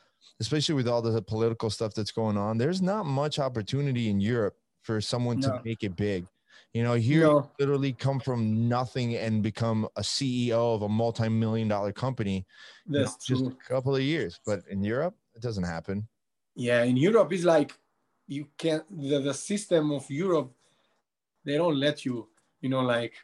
[0.40, 4.56] especially with all the political stuff that's going on there's not much opportunity in europe
[4.82, 5.48] for someone No.
[5.48, 6.26] to make it big
[6.72, 7.50] you know here you No.
[7.58, 12.46] literally come from nothing and become a ceo of a multi-million dollar company
[12.92, 13.56] you know, That's just true.
[13.68, 16.08] a couple of years but in europe it doesn't happen
[16.56, 17.72] Yeah, in Europe, it's like
[18.26, 20.52] you can the, the system of Europe,
[21.44, 22.28] they don't let you,
[22.60, 23.14] you know, like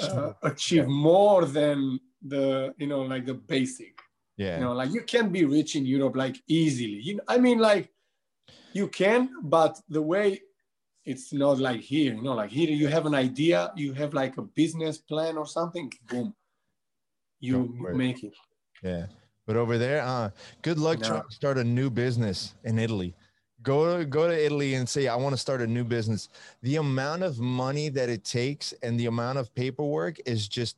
[0.00, 4.00] uh, achieve more than the, you know, like the basic.
[4.36, 7.00] yeah You know, like you can't be rich in Europe like easily.
[7.02, 7.90] You know, I mean, like
[8.72, 10.40] you can, but the way
[11.04, 12.14] it's not like here.
[12.14, 15.46] You know, like here you have an idea, you have like a business plan or
[15.46, 16.34] something, boom,
[17.40, 18.34] you make it.
[18.82, 19.06] Yeah.
[19.46, 20.30] But over there, uh,
[20.62, 21.08] good luck No.
[21.08, 23.14] trying to start a new business in Italy.
[23.62, 26.28] Go to go to Italy and say, I want to start a new business.
[26.62, 30.76] The amount of money that it takes and the amount of paperwork is just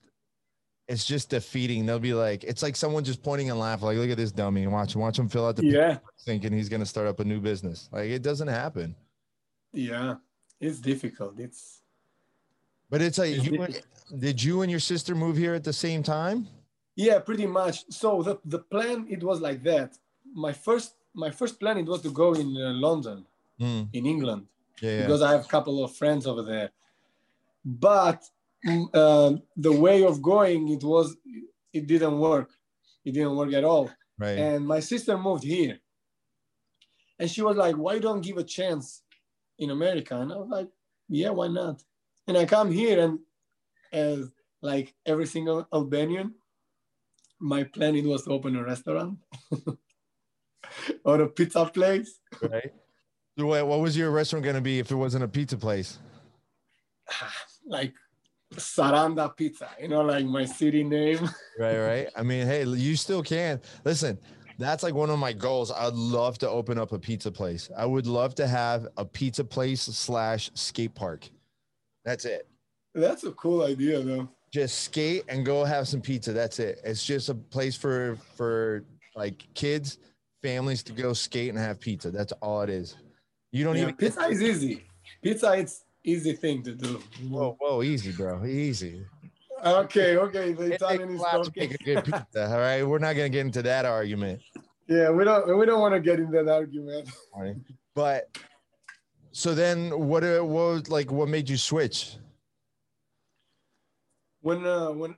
[0.86, 1.86] it's just defeating.
[1.86, 4.64] They'll be like, it's like someone just pointing and laughing, like, look at this dummy
[4.64, 7.40] and watch watch him fill out the Yeah, thinking he's gonna start up a new
[7.40, 7.88] business.
[7.92, 8.94] Like it doesn't happen.
[9.74, 10.14] Yeah,
[10.60, 11.38] it's difficult.
[11.38, 11.82] It's
[12.90, 13.66] But it's like It's you
[14.18, 16.46] did you and your sister move here at the same time?
[16.96, 17.84] Yeah, pretty much.
[17.90, 19.98] So the, the plan it was like that.
[20.34, 23.24] My first my first plan it was to go in uh, London,
[23.60, 24.46] Mm, in England,
[24.82, 25.00] yeah, yeah.
[25.02, 26.70] because I have a couple of friends over there.
[27.64, 28.24] But
[28.92, 31.16] uh, the way of going it was
[31.72, 32.50] it didn't work.
[33.04, 33.90] It didn't work at all.
[34.18, 34.36] right.
[34.38, 35.78] And my sister moved here,
[37.18, 39.02] and she was like, "Why don't give a chance
[39.58, 40.68] in America?" And I was like,
[41.08, 41.82] "Yeah, why not?"
[42.26, 43.18] And I come here, and
[43.92, 44.30] as
[44.62, 46.34] like every single Albanian,
[47.38, 49.18] my plan it was to open a restaurant
[51.04, 52.18] or a pizza place.
[52.42, 52.72] right.
[53.36, 55.98] So what, what was your restaurant gonna be if it wasn't a pizza place?
[57.66, 57.94] like
[58.54, 61.28] Saranda Pizza, you know, like my city name.
[61.58, 64.18] right right i mean hey you still can listen
[64.58, 65.70] that's like one of my goals.
[65.70, 67.70] I'd love to open up a pizza place.
[67.76, 71.28] I would love to have a pizza place slash skate park.
[72.04, 72.46] That's it.
[72.94, 74.28] That's a cool idea, though.
[74.52, 76.32] just skate and go have some pizza.
[76.32, 76.80] That's it.
[76.84, 78.84] It's just a place for for
[79.16, 79.98] like kids
[80.42, 82.10] families to go skate and have pizza.
[82.10, 82.96] That's all it is.
[83.52, 84.84] You don't Yeah, even pizza is easy.
[85.22, 87.00] Pizza, it's easy thing to do.
[87.28, 88.44] whoa whoa easy bro.
[88.44, 89.04] Easy
[89.64, 90.52] Okay, okay.
[90.52, 91.52] The Italian is lot to talking.
[91.56, 94.40] make a good pizza all right we're not gonna get into that argument
[94.86, 97.08] Yeah, we don't we don't want to get into that argument.
[97.34, 97.56] Right.
[97.94, 98.28] But
[99.32, 102.16] so then what uh, what was like what made you switch?
[104.40, 105.16] When uh, when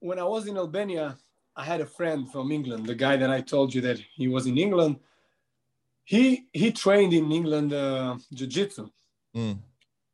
[0.00, 1.16] when I was in Albania,
[1.56, 4.46] I had a friend from England, the guy that I told you that he was
[4.46, 4.96] in England.
[6.04, 8.88] He he trained in England uh, jiu-jitsu
[9.36, 9.58] Mm.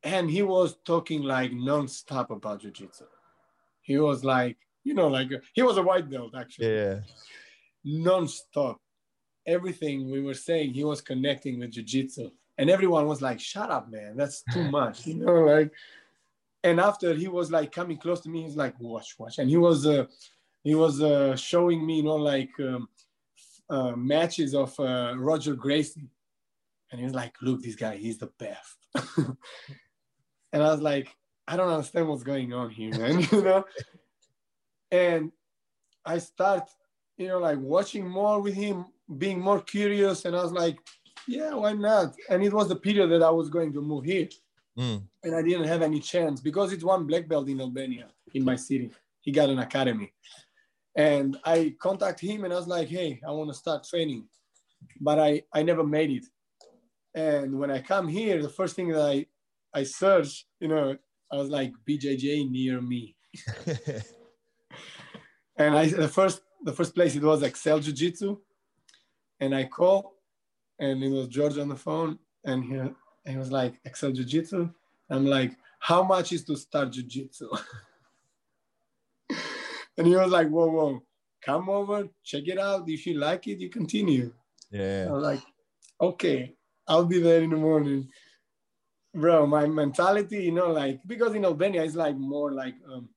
[0.03, 3.05] and he was talking like non-stop about jiu-jitsu.
[3.81, 6.75] He was like, you know, like he was a white belt actually.
[6.75, 6.99] Yeah.
[7.83, 8.79] non-stop.
[9.45, 12.29] Everything we were saying, he was connecting with jiu-jitsu.
[12.57, 14.15] And everyone was like, shut up, man.
[14.15, 15.07] That's too much.
[15.07, 15.71] You know, like
[16.63, 19.39] and after he was like coming close to me, he's like, watch, watch.
[19.39, 20.05] And he was uh
[20.63, 22.87] he was uh showing me, you know, like um,
[23.69, 26.09] uh, matches of uh, Roger Gracie.
[26.91, 28.77] And he was like, look, this guy, he's the best.
[29.17, 31.15] and I was like,
[31.51, 33.19] I don't understand what's going on here, man.
[33.31, 33.65] you know?
[34.91, 35.31] And
[36.05, 36.67] I start
[37.21, 38.85] you know, like watching more with him,
[39.17, 40.25] being more curious.
[40.25, 40.79] And I was like,
[41.27, 42.15] yeah, why not?
[42.29, 44.27] And it was the period that I was going to move here.
[44.77, 45.03] Mm.
[45.23, 48.55] And I didn't have any chance because it's one black belt in Albania, in my
[48.55, 48.89] city.
[49.19, 50.11] He got an academy.
[50.95, 54.27] And I contact him and I was like, hey, I want to start training.
[54.99, 56.25] But I, I never made it.
[57.13, 59.27] And when I come here, the first thing that I,
[59.75, 60.97] I search, you know,
[61.31, 63.15] I was like, BJJ near me.
[65.61, 68.37] And I the first the first place it was Excel Jiu Jitsu,
[69.39, 70.15] and I call,
[70.79, 74.69] and it was George on the phone, and he, he was like Excel Jiu Jitsu.
[75.09, 77.49] I'm like, how much is to start Jiu Jitsu?
[79.97, 81.03] and he was like, whoa, whoa,
[81.43, 82.89] come over, check it out.
[82.89, 84.33] If you like it, you continue.
[84.71, 85.05] yeah.
[85.09, 85.41] I was like,
[85.99, 86.55] okay,
[86.87, 88.09] I'll be there in the morning.
[89.13, 93.09] Bro, my mentality, you know, like because in Albania it's like more like um,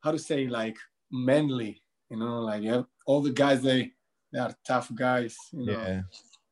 [0.00, 0.76] how to say like
[1.10, 3.90] manly, you know, like you have all the guys they
[4.32, 6.02] they are tough guys, you know, Yeah.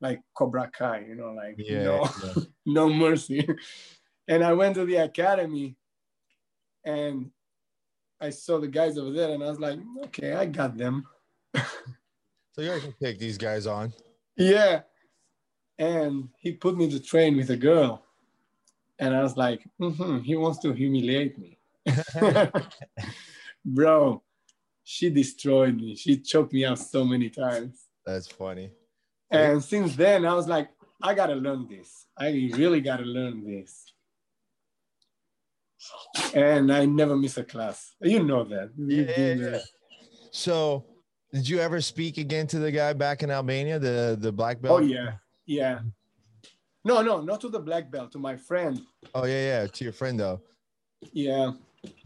[0.01, 1.85] like Cobra Kai, you know, like Yeah.
[1.85, 2.35] no, yeah.
[2.67, 3.47] no mercy.
[4.29, 5.77] and I went to the academy
[6.85, 7.31] and
[8.21, 11.05] I saw the guys over there, and I was like, okay, I got them.
[12.53, 13.93] so you can take these guys on.
[14.37, 14.81] Yeah,
[15.79, 18.03] and he put me to train with a girl,
[19.03, 21.59] and I was like, mm-hmm, he wants to humiliate me,
[23.65, 24.23] bro.
[24.85, 25.95] She destroyed me.
[25.97, 27.87] She choked me out so many times.
[28.05, 28.73] That's funny.
[29.31, 30.71] And since then, I was like,
[31.03, 32.07] I gotta learn this.
[32.19, 33.93] I really gotta learn this.
[36.35, 37.95] And I never miss a class.
[38.01, 38.71] You know that.
[38.77, 39.59] Yeah, yeah, yeah.
[40.31, 40.85] So,
[41.33, 44.81] did you ever speak again to the guy back in Albania, the the black belt?
[44.81, 45.15] Oh yeah,
[45.47, 45.81] yeah.
[46.85, 48.81] No, no, not to the black belt, to my friend.
[49.15, 50.41] Oh yeah, yeah, to your friend though.
[51.13, 51.53] Yeah.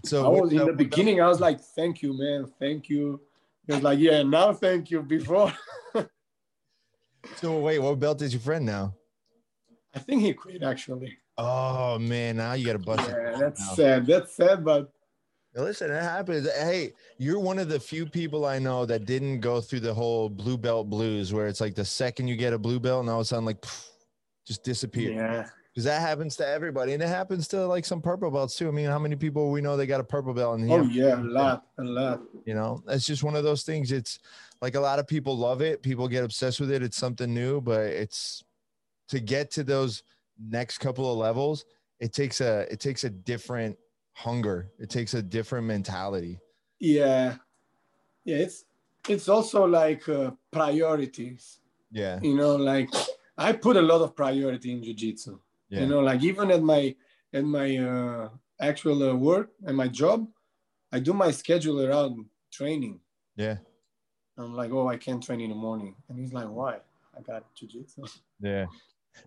[0.04, 1.20] So I was in the beginning.
[1.20, 2.46] I was like, "Thank you, man.
[2.58, 3.20] Thank you."
[3.66, 5.52] He was like, "Yeah, now thank you." Before.
[7.36, 8.94] so wait, what belt is your friend now?
[9.94, 11.16] I think he quit actually.
[11.38, 13.08] Oh man, now you got to bust.
[13.08, 13.74] Yeah, that's now.
[13.74, 14.06] sad.
[14.06, 14.90] That's sad, but
[15.54, 16.50] listen, it happens.
[16.52, 20.28] Hey, you're one of the few people I know that didn't go through the whole
[20.28, 23.20] blue belt blues, where it's like the second you get a blue belt, and all
[23.20, 23.88] of a sudden, like, pff,
[24.46, 25.12] just disappear.
[25.12, 25.46] Yeah.
[25.72, 28.66] Because that happens to everybody, and it happens to like some purple belts too.
[28.66, 30.58] I mean, how many people we know they got a purple belt?
[30.58, 32.22] And oh yeah, a lot, a lot.
[32.46, 33.92] You know, it's just one of those things.
[33.92, 34.18] It's
[34.62, 35.82] like a lot of people love it.
[35.82, 36.82] People get obsessed with it.
[36.82, 38.42] It's something new, but it's
[39.08, 40.02] to get to those
[40.40, 41.66] next couple of levels,
[42.00, 43.76] it takes a it takes a different
[44.14, 44.70] hunger.
[44.78, 46.38] It takes a different mentality.
[46.78, 47.36] Yeah,
[48.24, 48.36] yeah.
[48.36, 48.64] It's
[49.08, 51.58] it's also like uh, priorities.
[51.90, 52.18] Yeah.
[52.22, 52.88] You know, like
[53.38, 55.38] I put a lot of priority in jujitsu.
[55.68, 55.80] Yeah.
[55.80, 56.94] You know, like even at my
[57.32, 58.28] at my uh,
[58.60, 60.26] actual uh, work and my job,
[60.92, 63.00] I do my schedule around training.
[63.36, 63.56] Yeah.
[64.38, 66.78] I'm like, oh, I can't train in the morning, and he's like, why?
[67.16, 68.10] I got jujitsu.
[68.40, 68.66] Yeah.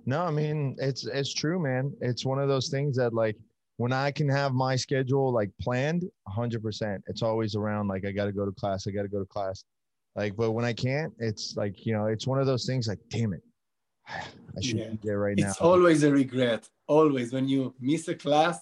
[0.05, 1.91] No, I mean it's it's true, man.
[1.99, 3.35] It's one of those things that like
[3.77, 7.03] when I can have my schedule like planned, hundred percent.
[7.07, 8.85] It's always around like I got to go to class.
[8.85, 9.63] I got to go to class.
[10.15, 12.87] Like, but when I can't, it's like you know, it's one of those things.
[12.87, 13.41] Like, damn it,
[14.57, 14.89] I should yeah.
[14.89, 15.49] be there right it's now.
[15.49, 16.67] It's always a regret.
[16.87, 18.59] Always when you miss a class,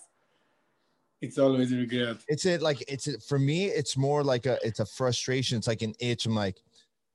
[1.21, 2.17] it's always a regret.
[2.27, 3.65] It's it like it's for me.
[3.65, 5.57] It's more like a it's a frustration.
[5.57, 6.25] It's like an itch.
[6.25, 6.57] I'm like,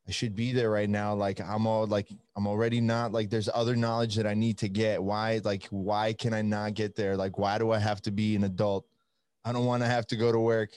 [0.09, 1.15] I should be there right now.
[1.15, 4.69] Like I'm all like I'm already not like there's other knowledge that I need to
[4.69, 5.03] get.
[5.03, 7.17] Why like why can I not get there?
[7.17, 8.87] Like why do I have to be an adult?
[9.45, 10.71] I don't want to have to go to work.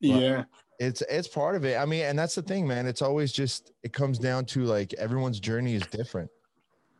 [0.00, 0.44] But yeah.
[0.78, 1.76] It's it's part of it.
[1.76, 2.86] I mean, and that's the thing, man.
[2.86, 6.30] It's always just it comes down to like everyone's journey is different.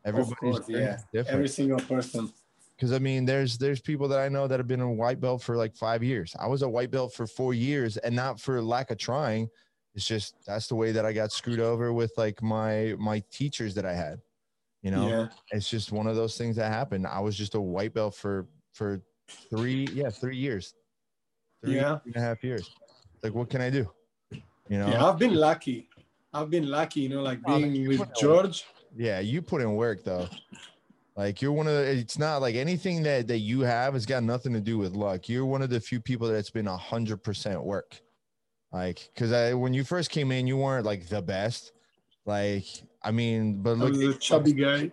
[0.05, 0.99] Everybody's course, yeah.
[1.13, 1.35] different.
[1.35, 2.33] Every single person.
[2.77, 5.43] Because I mean, there's there's people that I know that have been a white belt
[5.43, 6.35] for like five years.
[6.41, 9.49] I was a white belt for four years, and not for lack of trying
[9.95, 13.75] it's just that's the way that I got screwed over with like my my teachers
[13.75, 14.21] that I had.
[14.83, 15.29] You know, yeah.
[15.53, 17.07] it's just one of those things that happened.
[17.07, 19.01] I was just a white belt for for
[19.51, 20.75] three, yeah, three years.
[21.63, 21.99] Three yeah.
[22.05, 22.75] and a half years.
[23.23, 23.89] Like what can I do?
[24.69, 25.89] You know, yeah, I've been lucky.
[26.33, 28.65] I've been lucky, you know, like being with George.
[28.97, 30.29] Yeah, you put in work though.
[31.17, 34.23] Like you're one of the, it's not like anything that that you have has got
[34.23, 35.29] nothing to do with luck.
[35.29, 38.01] You're one of the few people that's been a hundred percent work.
[38.73, 41.73] Like, cause I when you first came in, you weren't like the best.
[42.25, 42.65] Like,
[43.03, 44.91] I mean, but look, a chubby guy.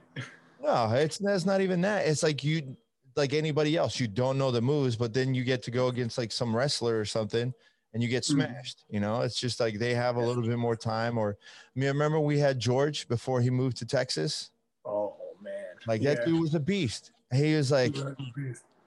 [0.62, 2.06] No, it's that's not even that.
[2.06, 2.76] It's like you,
[3.16, 6.18] like anybody else, you don't know the moves, but then you get to go against
[6.18, 7.54] like some wrestler or something,
[7.94, 8.34] and you get hmm.
[8.34, 8.86] smashed.
[8.90, 11.18] You know, it's just like they have a little bit more time.
[11.18, 11.38] Or,
[11.76, 14.52] I mean, remember we had George before he moved to Texas.
[14.86, 15.54] Oh man,
[15.88, 16.16] like yeah.
[16.16, 17.12] that dude was a beast.
[17.34, 17.96] He was like,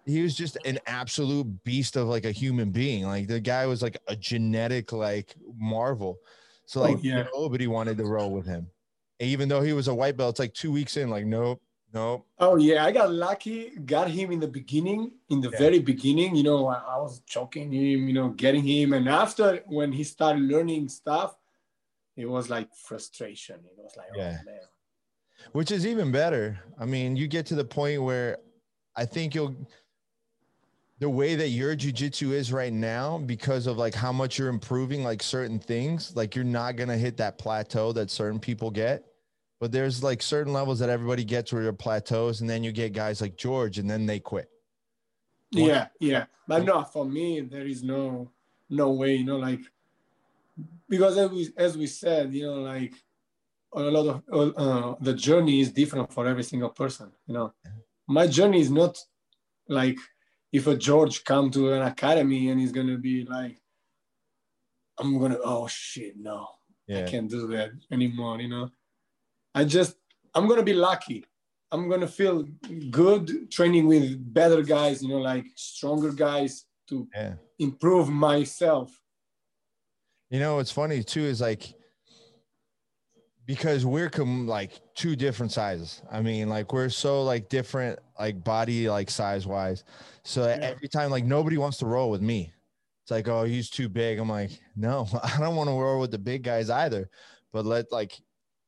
[0.04, 3.04] he was just an absolute beast of like a human being.
[3.04, 6.18] Like the guy was like a genetic like marvel.
[6.66, 7.26] So like oh, yeah.
[7.34, 8.68] nobody wanted to roll with him.
[9.20, 11.60] even though he was a white belt, it's like two weeks in, like nope,
[11.92, 12.26] nope.
[12.38, 15.58] Oh yeah, I got lucky, got him in the beginning, in the yeah.
[15.58, 16.34] very beginning.
[16.36, 20.04] You know, I, I, was choking him, you know, getting him, and after when he
[20.04, 21.36] started learning stuff,
[22.16, 23.56] it was like frustration.
[23.56, 24.38] It was like, oh, yeah.
[24.40, 24.60] oh man.
[25.52, 26.60] Which is even better.
[26.78, 28.38] I mean, you get to the point where
[28.94, 29.56] I think you'll
[31.02, 35.02] the way that your jujitsu is right now because of like how much you're improving
[35.02, 39.04] like certain things like you're not going to hit that plateau that certain people get
[39.62, 42.92] but there's like certain levels that everybody gets where your plateaus and then you get
[42.92, 44.50] guys like george and then they quit.
[45.52, 46.24] Yeah yeah.
[46.48, 48.28] But no for me there is no
[48.68, 49.60] no way you know like
[50.88, 52.92] because as we, as we said you know like
[53.72, 57.52] a lot of uh, the journey is different for every single person you know.
[58.08, 58.98] My journey is not
[59.68, 59.98] like
[60.50, 63.58] if a George come to an academy and he's gonna be like,
[64.98, 66.48] I'm gonna oh shit no,
[66.88, 67.04] yeah.
[67.04, 68.40] I can't do that anymore.
[68.40, 68.68] You know,
[69.54, 69.96] I just
[70.34, 71.24] I'm gonna be lucky.
[71.70, 72.44] I'm gonna feel
[72.90, 75.02] good training with better guys.
[75.02, 77.34] You know, like stronger guys to Yeah.
[77.58, 78.90] improve myself.
[80.30, 81.74] You know, what's funny too is like
[83.44, 86.00] because we're com- like two different sizes.
[86.10, 89.84] I mean, like we're so like different, like body, like size wise.
[90.24, 90.58] So Yeah.
[90.62, 92.52] every time, like nobody wants to roll with me.
[93.02, 94.18] It's like, oh, he's too big.
[94.20, 97.10] I'm like, no, I don't want to roll with the big guys either.
[97.52, 98.18] But let like,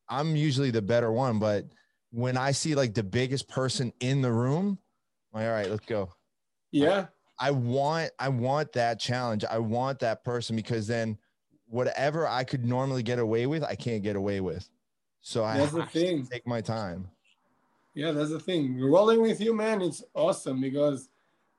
[0.09, 1.39] I'm usually the better one.
[1.39, 1.67] But
[2.11, 4.79] when I see like the biggest person in the room,
[5.33, 6.11] I'm like, all right, let's go.
[6.71, 7.07] Yeah,
[7.39, 9.45] I want I want that challenge.
[9.45, 11.19] I want that person because then
[11.67, 14.69] whatever I could normally get away with, I can't get away with.
[15.21, 16.27] So I That's the thing.
[16.27, 17.09] take my time.
[17.95, 18.81] yeah, that's the thing.
[18.81, 21.09] Rolling with you, man, it's awesome because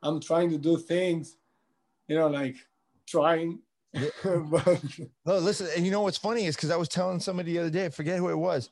[0.04, 1.38] I'm trying to do things,
[2.08, 2.56] you know, like
[3.08, 3.60] trying.
[3.96, 4.10] Yeah.
[4.52, 4.84] but
[5.26, 7.70] No, listen, and you know what's funny is because I was telling somebody the other
[7.70, 8.70] day, I forget who it was,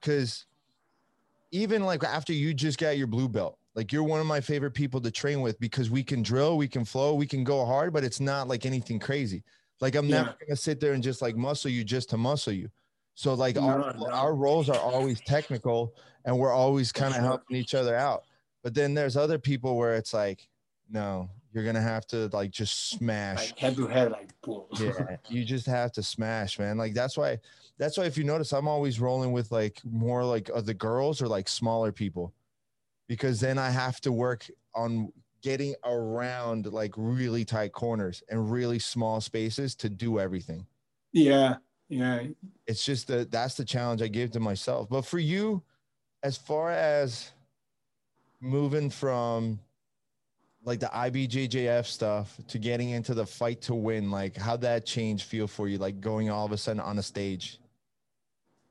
[0.00, 0.44] because
[1.50, 4.72] even like after you just got your blue belt, like you're one of my favorite
[4.72, 7.92] people to train with because we can drill, we can flow, we can go hard,
[7.92, 9.42] but it's not like anything crazy.
[9.80, 12.68] Like I'm never gonna sit there and just like muscle you just to muscle you.
[13.14, 14.10] So like No, our, no.
[14.10, 15.94] our roles are always technical
[16.24, 18.24] and we're always kind of helping each other out.
[18.62, 20.48] But then there's other people where it's like,
[20.90, 23.50] no, you're gonna have to like just smash.
[23.50, 24.64] Like head to head, like boom.
[24.78, 26.76] yeah you just have to smash man.
[26.76, 27.38] Like that's why
[27.78, 31.22] that's why if you notice i'm always rolling with like more like uh, the girls
[31.22, 32.32] or like smaller people.
[33.08, 38.78] Because then i have to work on getting around like really tight corners and really
[38.78, 40.66] small spaces to do everything.
[41.12, 41.56] Yeah,
[41.88, 42.24] yeah.
[42.66, 44.88] it's just that that's the challenge i give to myself.
[44.88, 45.62] But for you
[46.22, 47.32] as far as
[48.40, 49.60] moving from
[50.64, 55.24] like the IBJJF stuff to getting into the fight to win, like how that change
[55.24, 57.60] feel for you, like going all of a sudden on a stage?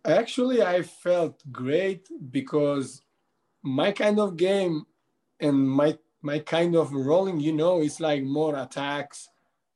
[0.05, 3.01] Actually, I felt great because
[3.63, 4.85] my kind of game
[5.39, 9.29] and my my kind of rolling, you know, it's like more attacks,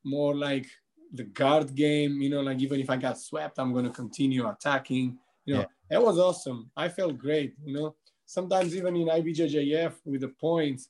[0.03, 0.67] more like
[1.13, 2.21] the guard game.
[2.21, 5.17] You know, like even if I got swept, I'm gonna continue attacking.
[5.45, 5.67] You know, Yeah.
[5.89, 6.69] that was awesome.
[6.77, 7.55] I felt great.
[7.65, 7.95] You know,
[8.25, 10.89] sometimes even in IBJJF with the points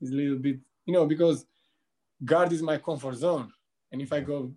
[0.00, 1.46] is a little bit, you know, because
[2.24, 3.50] guard is my comfort zone,
[3.92, 4.52] and if I go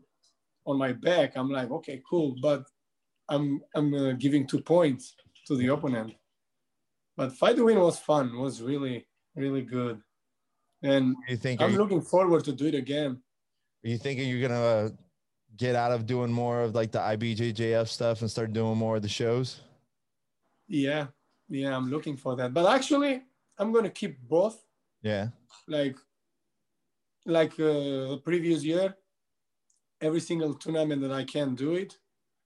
[0.65, 2.63] on my back, I'm like, okay, cool, but
[3.29, 5.15] I'm I'm uh, giving two points
[5.47, 6.13] to the opponent.
[7.17, 8.37] But fight to win was fun.
[8.39, 10.01] Was really really good,
[10.83, 13.21] and You think I'm you, looking forward to do it again.
[13.83, 14.89] are you thinking you're gonna uh,
[15.57, 19.01] get out of doing more of like the IBJJF stuff and start doing more of
[19.01, 19.61] the shows?
[20.67, 21.07] Yeah,
[21.49, 22.53] yeah, I'm looking for that.
[22.53, 23.23] But actually,
[23.57, 24.63] I'm gonna keep both.
[25.01, 25.29] Yeah.
[25.67, 25.97] Like
[27.25, 28.95] like uh, the previous year,
[30.01, 31.97] every single tournament that I can do it,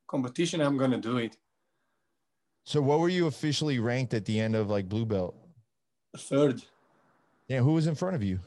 [0.08, 1.38] competition, I'm gonna do it.
[2.66, 5.36] So what were you officially ranked at the end of like blue belt?
[6.18, 6.64] Third,
[7.48, 8.40] Yeah, who was in front of you?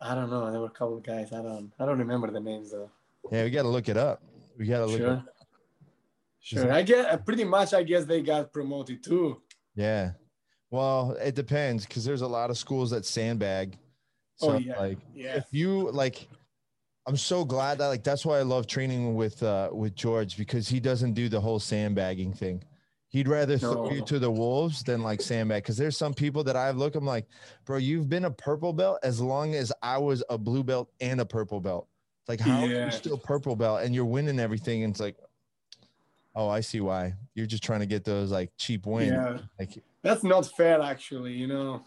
[0.00, 0.50] I don't know.
[0.50, 1.32] There were a couple of guys.
[1.32, 2.90] I don't I don't remember the names though.
[3.30, 4.22] Yeah, we gotta look it up.
[4.58, 5.12] We gotta look Sure.
[5.14, 5.22] it
[6.40, 6.70] Sure.
[6.72, 7.72] I guess pretty much.
[7.72, 9.40] I guess they got promoted too.
[9.74, 10.12] Yeah.
[10.70, 13.78] Well, it depends because there's a lot of schools that sandbag.
[14.36, 14.78] So oh yeah.
[14.78, 15.36] like yeah.
[15.36, 16.26] if you like
[17.06, 20.68] I'm so glad that like that's why I love training with uh with George because
[20.68, 22.62] he doesn't do the whole sandbagging thing.
[23.08, 26.56] He'd rather throw you to the wolves than like sandbag because there's some people that
[26.56, 26.96] I've looked.
[26.96, 27.26] I'm like,
[27.64, 31.20] bro, you've been a purple belt as long as I was a blue belt and
[31.20, 31.86] a purple belt.
[32.22, 34.82] It's like how are you still purple belt and you're winning everything?
[34.82, 35.16] And it's like,
[36.34, 37.14] oh, I see why.
[37.34, 39.12] You're just trying to get those like cheap wins.
[39.12, 39.38] Yeah.
[39.58, 41.32] Like That's not fair, actually.
[41.32, 41.82] You know,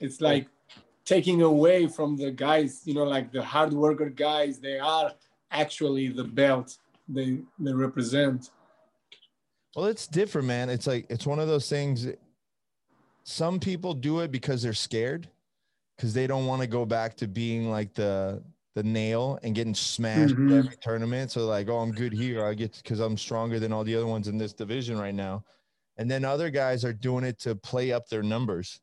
[0.00, 0.48] it's like
[1.04, 2.82] taking away from the guys.
[2.84, 4.58] You know, like the hard worker guys.
[4.58, 5.12] They are
[5.50, 6.76] actually the belt
[7.08, 8.50] they they represent.
[9.74, 10.70] Well, it's different, man.
[10.70, 12.08] It's like it's one of those things.
[13.24, 15.28] Some people do it because they're scared,
[15.96, 18.42] because they don't want to go back to being like the
[18.76, 20.52] the nail and getting smashed Mhm.
[20.58, 21.30] every tournament.
[21.32, 22.44] So like, oh, I'm good here.
[22.44, 25.44] I get because I'm stronger than all the other ones in this division right now.
[25.96, 28.78] And then other guys are doing it to play up their numbers.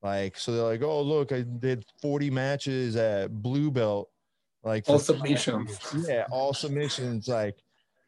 [0.00, 4.10] Like, so they're like, oh, look, I did 40 matches at blue belt.
[4.62, 5.76] Like All submissions.
[6.08, 7.26] yeah, all submissions.
[7.26, 7.58] Like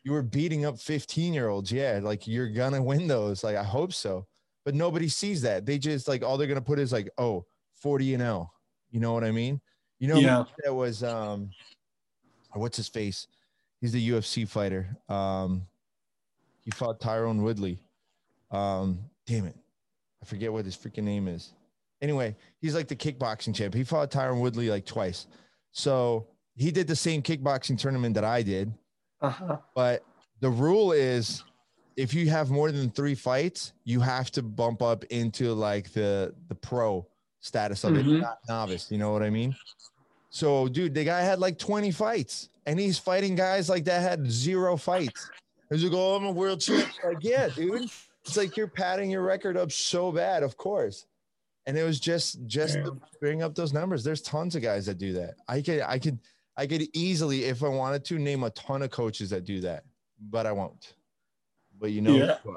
[0.05, 1.72] you were beating up 15 year olds.
[1.72, 3.43] Yeah, like you're gonna win those.
[3.43, 4.28] Like I hope so.
[4.64, 5.66] But nobody sees that.
[5.66, 8.53] They just like all they're gonna put is like, oh, 40 and L.
[8.93, 9.61] You know what I mean?
[9.99, 10.45] You know, Yeah.
[10.64, 11.51] that was um
[12.53, 13.26] what's his face?
[13.80, 14.97] He's the UFC fighter.
[15.09, 15.66] Um
[16.62, 17.78] he fought Tyron Woodley.
[18.51, 19.57] Um, damn it.
[20.22, 21.53] I forget what his freaking name is.
[22.01, 23.74] Anyway, he's like the kickboxing champ.
[23.74, 25.26] He fought Tyron Woodley like twice.
[25.72, 26.26] So
[26.57, 28.72] he did the same kickboxing tournament that I did.
[29.20, 29.59] Uh-huh.
[29.74, 30.05] But
[30.40, 31.45] the rule is
[31.97, 36.34] if you have more than three fights, you have to bump up into like the
[36.49, 37.07] the pro
[37.45, 38.20] status of it, Mhm.
[38.22, 38.90] not novice.
[38.90, 39.55] You know what I mean?
[40.30, 44.26] So, dude, the guy had like 20 fights and he's fighting guys like that had
[44.30, 45.30] zero fights.
[45.70, 46.88] He's like, oh, I'm a world champ.
[47.05, 47.90] Like, yeah, dude.
[48.24, 51.07] It's like you're padding your record up so bad, of course.
[51.66, 54.03] And it was just just to bring up those numbers.
[54.05, 55.34] There's tons of guys that do that.
[55.47, 56.18] I could I could
[56.57, 59.84] I could easily, if I wanted to, name a ton of coaches that do that,
[60.30, 60.95] but I won't.
[61.78, 62.38] But you know, Yeah.
[62.45, 62.57] you.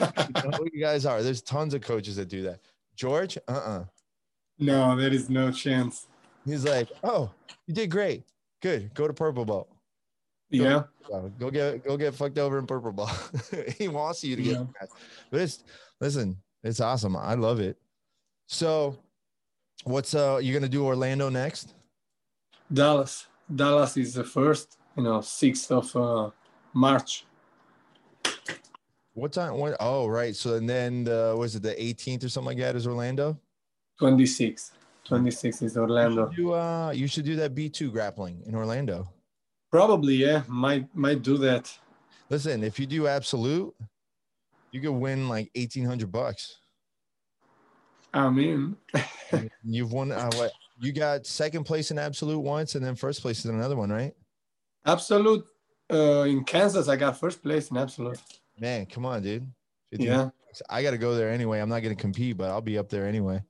[0.00, 1.22] You know who you guys are.
[1.22, 2.60] There's tons of coaches that do that.
[2.96, 3.84] George, uh-uh.
[4.60, 6.06] No, that is no chance.
[6.44, 7.30] He's like, oh,
[7.66, 8.24] you did great.
[8.60, 8.92] Good.
[8.94, 9.68] Go to purple belt.
[10.50, 10.82] Yeah.
[11.08, 13.10] Go, go get go get fucked over in purple ball.
[13.78, 14.64] he wants you to get Yeah.
[15.30, 15.64] but it's
[16.00, 17.16] listen, it's awesome.
[17.16, 17.78] I love it.
[18.48, 18.98] So
[19.84, 21.74] what's uh you gonna do Orlando next?
[22.72, 23.26] Dallas.
[23.54, 26.30] Dallas is the first, you know, 6th of uh,
[26.72, 27.24] March.
[29.14, 29.54] What time?
[29.54, 30.34] What oh right.
[30.36, 33.38] So and then the was it the 18th or something like that is Orlando?
[34.00, 34.70] 26th.
[35.06, 36.30] 26th is Orlando.
[36.36, 39.08] You uh you should do that B2 grappling in Orlando.
[39.70, 40.42] Probably, yeah.
[40.46, 41.76] Might might do that.
[42.28, 43.74] Listen, if you do absolute,
[44.70, 46.58] you could win like 1800 bucks.
[48.12, 48.76] I mean,
[49.64, 53.44] You've won uh, what you got second place in absolute once and then first place
[53.44, 54.14] in another one, right?
[54.86, 55.44] absolute
[55.92, 58.18] uh, in Kansas, I got first place in absolute.
[58.58, 59.46] Man, come on, dude.
[59.90, 60.30] 15 Yeah.
[60.68, 61.60] I got to go there anyway.
[61.60, 63.42] I'm not going to compete, but I'll be up there anyway.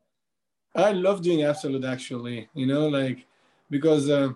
[0.75, 3.27] I love doing absolute actually, you know, like
[3.71, 4.31] because uh,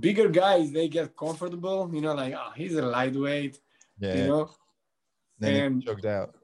[0.00, 3.58] bigger guys they get comfortable, you know, like oh, he's a lightweight,
[3.98, 4.14] Yeah.
[4.16, 4.50] you know.
[5.42, 6.34] and- choked out.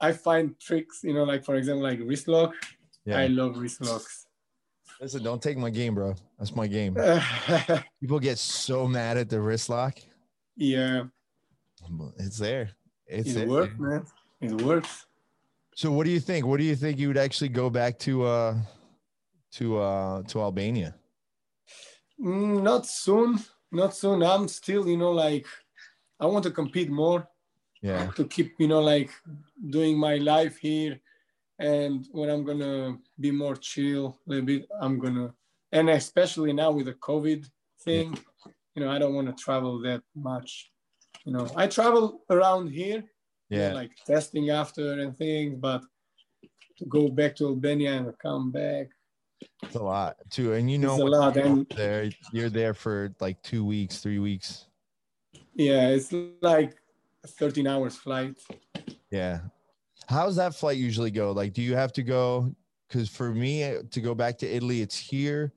[0.00, 2.54] I find tricks, you know, like for example, like wrist lock.
[3.04, 3.18] Yeah.
[3.18, 4.26] I love wrist locks.
[5.00, 6.14] Listen, don't take my game, bro.
[6.38, 6.94] That's my game.
[8.00, 9.98] People get so mad at the wrist lock.
[10.56, 11.04] yeah,
[12.18, 12.70] It's there.
[13.06, 13.48] It's it there.
[13.48, 14.04] works, man.
[14.40, 15.06] It works.
[15.78, 16.44] So what do you think?
[16.44, 18.56] What do you think you would actually go back to uh
[19.52, 20.96] to uh to Albania?
[22.20, 23.38] Mm, not soon,
[23.70, 24.24] not soon.
[24.24, 25.46] I'm still, you know, like
[26.18, 27.28] I want to compete more.
[27.80, 28.10] Yeah.
[28.16, 29.10] to keep you know like
[29.70, 30.98] doing my life here
[31.60, 35.32] and when i'm gonna be more chill a little bit i'm gonna
[35.70, 37.48] and especially now with the covid
[37.84, 38.18] thing
[38.74, 40.72] you know i don't want to travel that much
[41.24, 43.04] you know i travel around here
[43.50, 43.72] Yeah.
[43.72, 45.82] like testing after and things but
[46.78, 48.88] to go back to albania and come back
[49.62, 50.52] It's a lot too.
[50.52, 53.98] And you know It's a lot, you're and- there you're there for like two weeks,
[54.00, 54.66] three weeks.
[55.54, 56.76] yeah it's like
[57.24, 58.36] a 13 hours flight
[59.10, 59.40] Yeah.
[60.08, 61.32] How's that flight usually go?
[61.32, 62.54] Like, do you have to go?
[62.88, 65.52] Because for me uh, to go back to Italy, it's here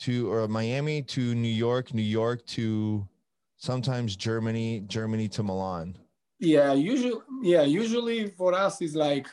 [0.00, 3.06] to or Miami to New York, New York to
[3.56, 5.96] sometimes Germany, Germany to Milan.
[6.38, 9.26] Yeah, usually, yeah, usually for us is like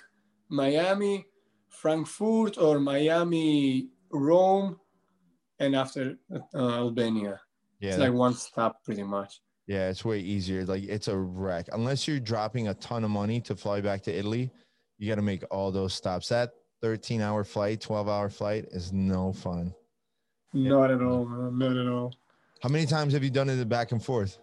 [0.49, 1.25] Miami,
[1.69, 4.79] Frankfurt, or Miami, Rome,
[5.59, 7.41] and after uh, Albania.
[7.79, 9.41] Yeah, it's like one stop pretty much.
[9.67, 10.65] yeah, it's way easier.
[10.65, 11.67] Like, it's a wreck.
[11.73, 14.51] Unless you're dropping a ton of money to fly back to Italy,
[14.97, 16.29] you got to make all those stops.
[16.29, 16.51] That
[16.81, 19.73] 13 hour flight, 12 hour flight is no fun.
[20.53, 22.13] Not at all, man, not at all.
[22.61, 24.37] How many times have you done it back and forth?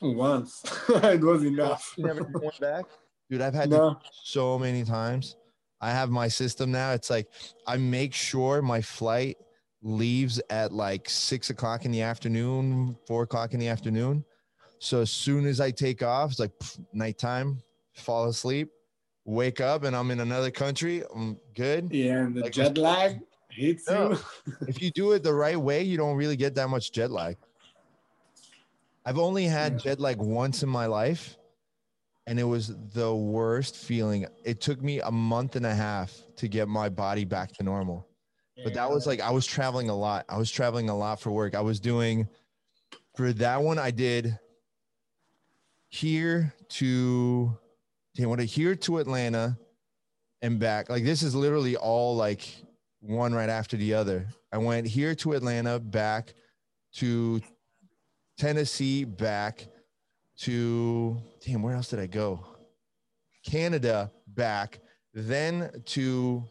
[0.00, 1.94] Once it was enough.
[1.96, 2.84] You never went back?
[3.30, 5.36] Dude, I've had to no, so many times.
[5.80, 6.92] I have my system now.
[6.92, 7.28] It's like
[7.66, 9.36] I make sure my flight
[9.82, 14.24] leaves at like six o'clock in the afternoon, four o'clock in the afternoon.
[14.78, 17.58] So as soon as I take off, it's like pff, nighttime,
[17.94, 18.70] fall asleep,
[19.24, 21.02] wake up, and I'm in another country.
[21.14, 21.88] I'm good.
[21.92, 23.20] yeah, and the Like- jet lag
[23.50, 24.10] hits No.
[24.12, 24.18] you.
[24.68, 27.36] If you do it the right way, you don't really get that much jet lag.
[29.06, 31.38] I've only had jet lag once in my life,
[32.26, 34.26] and it was the worst feeling.
[34.44, 38.08] It took me a month and a half to get my body back to normal.
[38.64, 40.24] But that was like I was traveling a lot.
[40.28, 41.54] I was traveling a lot for work.
[41.54, 42.26] I was doing
[43.14, 43.78] for that one.
[43.78, 44.36] I did
[45.88, 47.56] here to
[48.16, 49.56] damn, what here to Atlanta
[50.42, 50.90] and back.
[50.90, 52.48] Like this is literally all like
[53.00, 54.26] one right after the other.
[54.52, 56.34] I went here to Atlanta, back
[56.94, 57.40] to
[58.38, 59.66] Tennessee, back
[60.40, 61.62] to damn.
[61.62, 62.44] Where else did I go?
[63.44, 64.80] Canada, back,
[65.14, 66.44] then to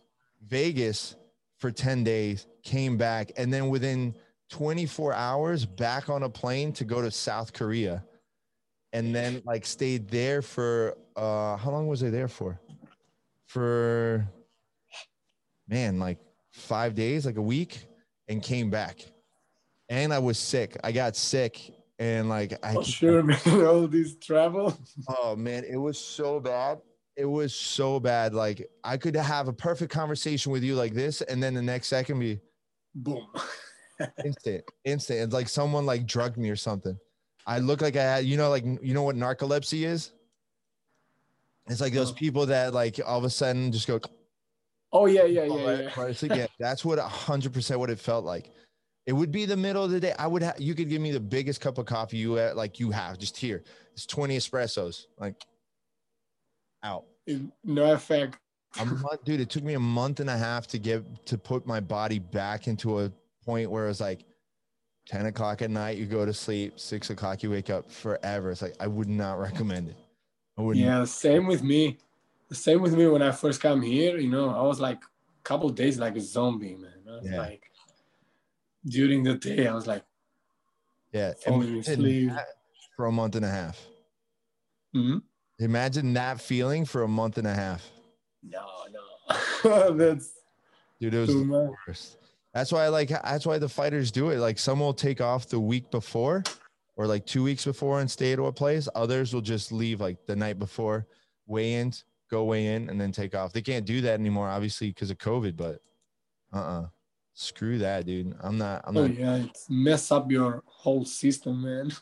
[0.48, 1.16] Vegas
[1.60, 4.16] for 10 days, came back, and then within
[4.50, 8.04] 24 hours, back on a plane to go to South Korea.
[8.94, 12.60] And then like stayed there for uh how long was I there for?
[13.48, 14.26] For
[15.68, 16.18] man, like
[16.54, 17.88] five days, like a week,
[18.28, 19.06] and came back.
[19.90, 20.78] And I was sick.
[20.84, 23.40] I got sick and like I oh, For sure, man.
[23.66, 24.78] All this travel.
[25.08, 26.80] Oh man, it was so bad.
[27.16, 28.34] It was so bad.
[28.34, 31.88] Like I could have a perfect conversation with you like this, and then the next
[31.88, 32.40] second be,
[32.94, 33.26] Boom.
[34.26, 35.20] instant, instant.
[35.22, 36.98] It's like someone like drugged me or something.
[37.48, 40.12] I look like I had, you know, like you know what narcolepsy is.
[41.68, 44.00] It's like those people that like all of a sudden just go.
[44.92, 46.02] Oh yeah, yeah, Oh, yeah, right, yeah.
[46.04, 48.52] right, like, yeah, that's what hundred percent what it felt like.
[49.06, 50.14] It would be the middle of the day.
[50.18, 50.60] I would have.
[50.60, 53.38] You could give me the biggest cup of coffee you uh, like you have just
[53.38, 53.64] here.
[53.94, 55.06] It's twenty espressos.
[55.20, 55.36] Like
[56.84, 57.06] out.
[57.64, 58.38] No effect.
[58.80, 59.42] A month, dude.
[59.42, 62.68] It took me a month and a half to get to put my body back
[62.68, 63.12] into a
[63.46, 64.26] point where it was like
[65.08, 65.98] ten o'clock at night.
[65.98, 66.80] You go to sleep.
[66.80, 67.92] Six o'clock, you wake up.
[67.92, 68.52] Forever.
[68.52, 69.98] It's like I would not recommend it.
[70.58, 70.78] I would.
[70.78, 71.98] Yeah, same with me.
[72.50, 74.18] The same with me when I first come here.
[74.18, 77.22] You know, I was like a couple days like a zombie, man.
[77.24, 77.40] Yeah.
[77.40, 77.70] like
[78.86, 80.04] during the day, I was like,
[81.12, 81.34] Yeah.
[81.44, 82.32] falling asleep.
[82.96, 83.80] for a month and a half.
[84.94, 85.18] hmm
[85.60, 87.90] Imagine that feeling for a month and a half.
[88.44, 90.34] no, no, that's
[91.00, 91.72] Dude, it was the much.
[91.88, 92.18] worst.
[92.54, 94.38] That's why, I like, that's why the fighters do it.
[94.38, 96.42] Like, some will take off the week before,
[96.96, 98.88] or like two weeks before, and stay at a place.
[98.96, 101.06] Others will just leave like the night before,
[101.48, 101.92] weigh in,
[102.32, 103.52] go weigh in, and then take off.
[103.52, 105.58] They can't do that anymore, obviously, because of COVID.
[105.58, 105.82] But,
[106.54, 106.88] uh, uh
[107.36, 108.36] screw that, dude.
[108.42, 108.82] I'm not.
[108.86, 109.16] I'm Oh not.
[109.16, 111.92] yeah, it's mess up your whole system, man.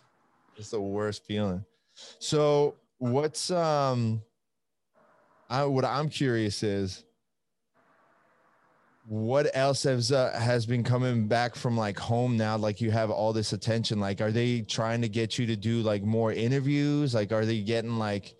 [0.56, 1.66] It's the worst feeling.
[2.20, 4.22] So, what's um,
[5.50, 7.04] I what I'm curious is
[9.06, 13.10] what else has uh, has been coming back from like home now like you have
[13.12, 17.14] all this attention like are they trying to get you to do like more interviews
[17.14, 18.36] like are they getting like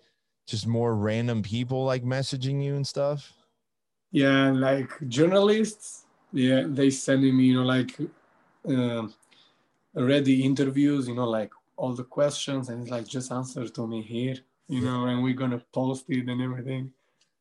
[0.46, 3.30] just more random people like messaging you and stuff
[4.10, 6.03] Yeah, like journalists,
[6.34, 7.92] yeah, they sending me, you know, like
[8.68, 9.14] um
[9.94, 14.02] ready interviews, you know, like all the questions, and it's like just answer to me
[14.02, 14.36] here,
[14.68, 16.92] you know, and we're gonna post it and everything.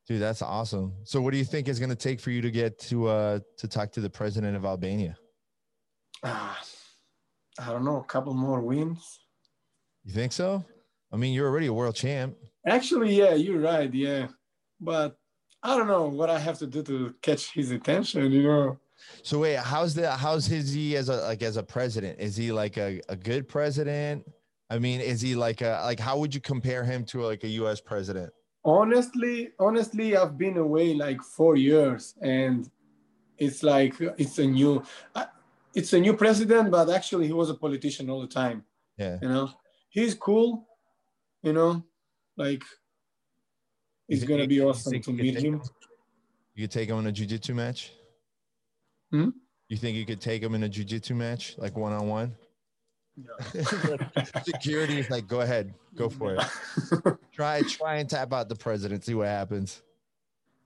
[0.07, 2.51] dude that's awesome so what do you think is going to take for you to
[2.51, 5.13] get to uh to talk to the president of albania
[6.23, 6.59] Ah,
[7.65, 9.01] I don't know, a couple more wins.
[10.03, 10.47] you think so
[11.13, 12.35] i mean you're already a world champ
[12.77, 14.27] Actually, yeah, you're right, yeah,
[14.79, 15.09] but
[15.67, 16.95] I don't know what I have to do to
[17.27, 18.77] catch his attention, you know.
[19.23, 22.19] So wait, how's the how's his he as a like as a president?
[22.19, 24.25] Is he like a, a good president?
[24.69, 27.49] I mean, is he like a like how would you compare him to like a
[27.49, 28.33] US president?
[28.65, 32.69] honestly honestly i've been away like four years and
[33.37, 34.81] it's like it's a new
[35.75, 38.63] it's a new president but actually he was a politician all the time
[38.97, 39.17] Yeah.
[39.21, 39.49] you know
[39.89, 40.65] he's cool
[41.41, 41.83] you know
[42.37, 42.63] like
[44.07, 45.61] it's gonna be awesome to meet him
[46.55, 47.91] You could take him on a jujitsu match?
[49.13, 49.29] Hmm?
[49.69, 52.35] You think you could take him in a jujitsu match, like one on one?
[53.15, 53.31] No.
[54.43, 57.17] Security is like, go ahead, go for it.
[57.31, 59.83] Try try and tap out the president, see what happens.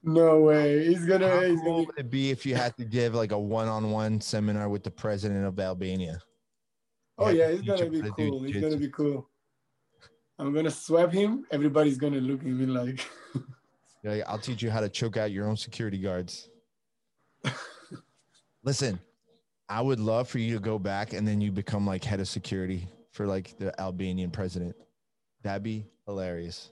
[0.04, 2.86] no way he's gonna How he's cool gonna would it be if you had to
[2.86, 6.20] give like a one-on-one seminar with the president of Albania?
[7.18, 9.28] oh yeah had it's gonna be how to do cool it's gonna be cool
[10.40, 13.06] i'm gonna swap him everybody's gonna look at me like
[14.04, 16.50] You're I'll teach you how to choke out your own security guards.
[18.68, 19.00] Listen,
[19.70, 22.28] I would love for you to go back and then you become like head of
[22.28, 24.76] security for like the Albanian president.
[25.42, 26.70] That'd be hilarious.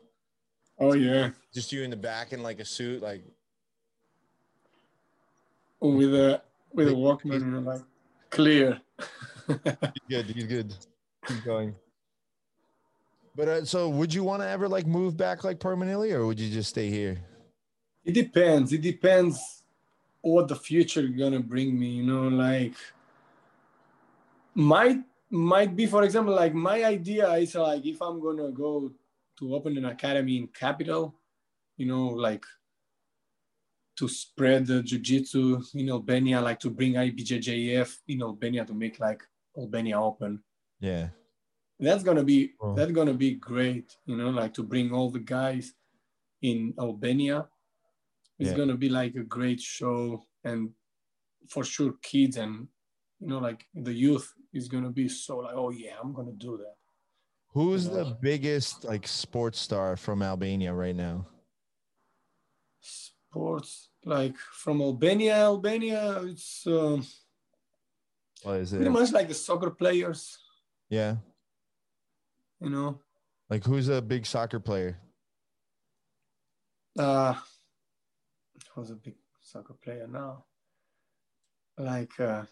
[0.78, 3.24] oh yeah Just you in the back in like a suit, like
[5.80, 6.42] with a
[6.74, 7.82] with a Walkman, like
[8.30, 8.82] clear.
[10.10, 10.76] good, he's good.
[11.26, 11.74] Keep going.
[13.38, 16.42] But uh, so, would you want to ever like move back like permanently, or would
[16.42, 17.22] you just stay here?
[18.04, 18.74] it depends.
[18.74, 19.64] It depends
[20.26, 21.90] what the future gonna bring me.
[22.02, 22.74] You know, like
[24.56, 25.00] might
[25.30, 28.92] might be, for example, like my idea is like if I'm gonna go
[29.40, 31.14] to open an academy in capital,
[31.78, 32.46] you know, like
[33.98, 39.24] to spread the jiu-jitsu in Albania, like to bring IBJJF in Albania to make like
[39.58, 40.44] Albania open.
[40.80, 41.10] Yeah,
[41.80, 42.74] that's gonna be Oh.
[42.74, 45.74] that's gonna be great you know like to bring all the guys
[46.42, 47.48] in albania
[48.40, 48.58] it's Yeah.
[48.58, 50.70] gonna be like a great show and
[51.50, 52.68] for sure kids and
[53.20, 56.58] you know like the youth is gonna be so like oh yeah i'm gonna do
[56.58, 56.76] that
[57.54, 57.94] who's Yeah.
[58.04, 61.28] the biggest like sports star from Albania right now?
[62.82, 67.06] sports like from albania albania it's um,
[68.44, 68.78] What is it?
[68.78, 70.38] pretty much like the soccer players
[70.90, 71.18] Yeah,
[72.62, 73.00] you know
[73.50, 75.00] like who's a big soccer player?
[76.98, 77.34] uh
[78.76, 80.44] who's a big soccer player now
[81.78, 82.44] like uh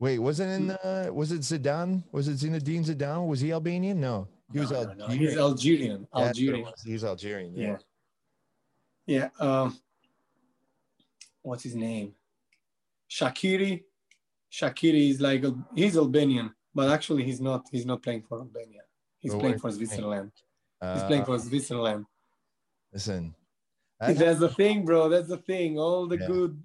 [0.00, 2.02] Wait, wasn't in uh was it Zidane?
[2.10, 3.26] Was it Zinedine Zidane?
[3.28, 4.00] Was he Albanian?
[4.00, 5.20] No, he was no, no, no, Algerian.
[5.28, 6.82] he's algerian That's what it algerian was.
[6.84, 7.54] He was Algerian.
[7.56, 7.76] Yeah.
[9.06, 9.28] Yeah.
[9.38, 9.78] Um,
[11.42, 12.14] what's his name?
[13.10, 13.84] Shaqiri.
[14.50, 15.44] Shaqiri is like
[15.76, 17.62] he's Albanian, but actually he's not.
[17.70, 18.82] He's not playing for Albania.
[19.20, 20.32] He's Oh, playing for Switzerland.
[20.80, 22.06] He's Uh, playing for Switzerland.
[22.92, 23.34] listen.
[24.02, 25.08] I- That's the thing, bro.
[25.08, 25.78] That's the thing.
[25.78, 26.26] All the Yeah.
[26.26, 26.62] good,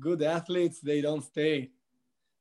[0.00, 1.70] good athletes they don't stay.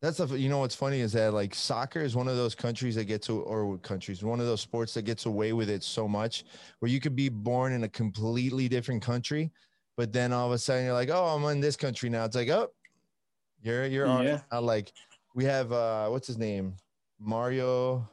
[0.02, 2.94] That's a, you know what's funny is that like soccer is one of those countries
[2.96, 6.08] that gets to or countries one of those sports that gets away with it so
[6.08, 6.44] much
[6.80, 9.52] where you could be born in a completely different country,
[9.96, 12.26] but then all of a sudden you're like, oh, I'm in this country now.
[12.26, 12.70] It's like, oh,
[13.64, 14.42] you're you're Yeah.
[14.52, 14.64] out.
[14.64, 14.94] like
[15.34, 16.76] we have uh what's his name
[17.20, 18.08] Mario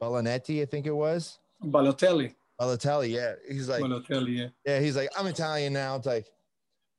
[0.00, 3.10] Balonetti, I think it was Balotelli, Balotelli.
[3.10, 4.38] Yeah, he's like Balotelli.
[4.38, 4.48] Yeah.
[4.64, 5.96] yeah, he's like, I'm Italian now.
[5.96, 6.26] It's like,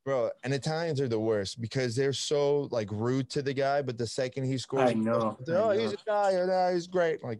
[0.05, 3.97] bro, and Italians are the worst because they're so like rude to the guy, but
[3.97, 5.97] the second he scores, I know, they're, oh, I he's know.
[6.05, 7.24] Italian, oh, he's great.
[7.24, 7.39] Like,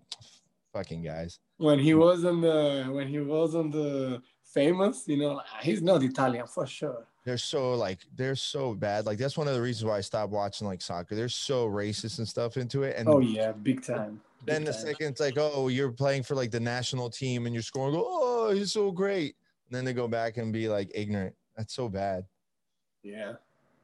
[0.74, 1.39] fucking guys.
[1.57, 6.65] When he wasn't the when he wasn't the famous, you know, he's not Italian for
[6.68, 7.05] sure.
[7.26, 9.05] They're so like they're so bad.
[9.05, 11.15] Like that's one of the reasons why I stopped watching like soccer.
[11.15, 12.95] They're so racist and stuff into it.
[12.97, 14.22] And Oh yeah, big time.
[14.45, 17.63] Then the second it's like, oh, you're playing for like the national team and you're
[17.63, 19.35] scoring, go, oh, he's so great.
[19.69, 21.35] And then they go back and be like ignorant.
[21.57, 22.25] That's so bad.
[23.03, 23.33] Yeah.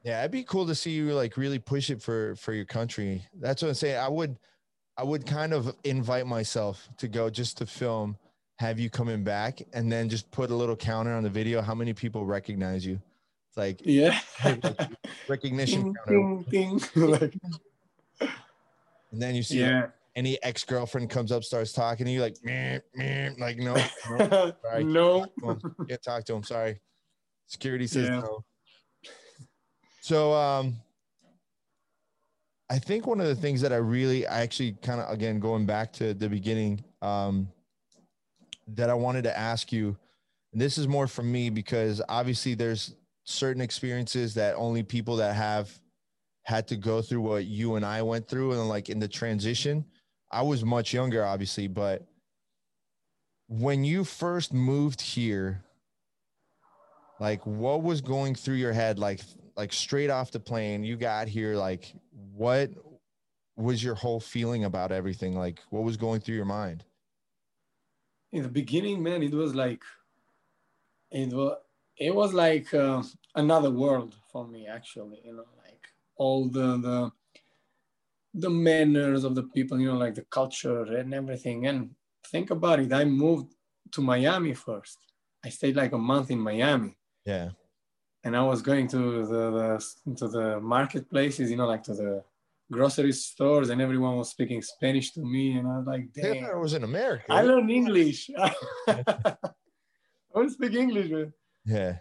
[0.04, 3.26] Yeah, it'd be cool to see you like really push it for for your country.
[3.40, 3.96] That's what I'm saying.
[3.98, 4.38] I would
[4.96, 8.16] I would kind of invite myself to go just to film,
[8.58, 11.62] have you coming back, and then just put a little counter on the video.
[11.62, 13.00] How many people recognize you?
[13.48, 14.18] It's like Yeah.
[15.26, 16.44] recognition counter.
[16.50, 16.80] ting, ting.
[17.10, 17.34] like,
[18.20, 19.86] And then you see yeah.
[20.16, 23.74] Any ex-girlfriend comes up, starts talking to you, like, meh, meh, like no,
[24.10, 24.86] no, Right.
[24.86, 25.26] no.
[25.88, 26.42] can't talk to him.
[26.44, 26.80] Sorry.
[27.46, 28.20] Security says Yeah.
[28.20, 28.44] no.
[30.00, 30.76] So um
[32.70, 35.66] I think one of the things that I really I actually kind of again going
[35.66, 37.48] back to the beginning um
[38.68, 39.96] that I wanted to ask you
[40.52, 42.94] and this is more from me because obviously there's
[43.24, 45.70] certain experiences that only people that have
[46.44, 49.84] had to go through what you and I went through and like in the transition
[50.30, 52.06] I was much younger obviously but
[53.48, 55.64] when you first moved here
[57.20, 59.20] like what was going through your head like
[59.56, 61.94] like straight off the plane you got here like
[62.32, 62.70] what
[63.56, 66.84] was your whole feeling about everything like what was going through your mind
[68.34, 69.82] in the beginning, man, it was like
[71.12, 71.56] it was
[71.96, 73.00] it was like uh,
[73.36, 75.20] another world for me actually.
[75.24, 77.12] You know, like all the the
[78.34, 81.66] the manners of the people, you know, like the culture and everything.
[81.66, 81.90] And
[82.26, 83.54] think about it, I moved
[83.92, 84.98] to Miami first.
[85.44, 87.50] I stayed like a month in Miami, yeah
[88.24, 89.50] and I was going to the,
[90.06, 92.24] the to the marketplaces, you know, like to the
[92.72, 96.44] grocery stores, and everyone was speaking Spanish to me, and I was like, I damn.
[96.44, 98.30] thought it was in america I learned English.
[98.38, 99.36] I
[100.34, 101.32] don't speak English, man.
[101.64, 101.98] yeah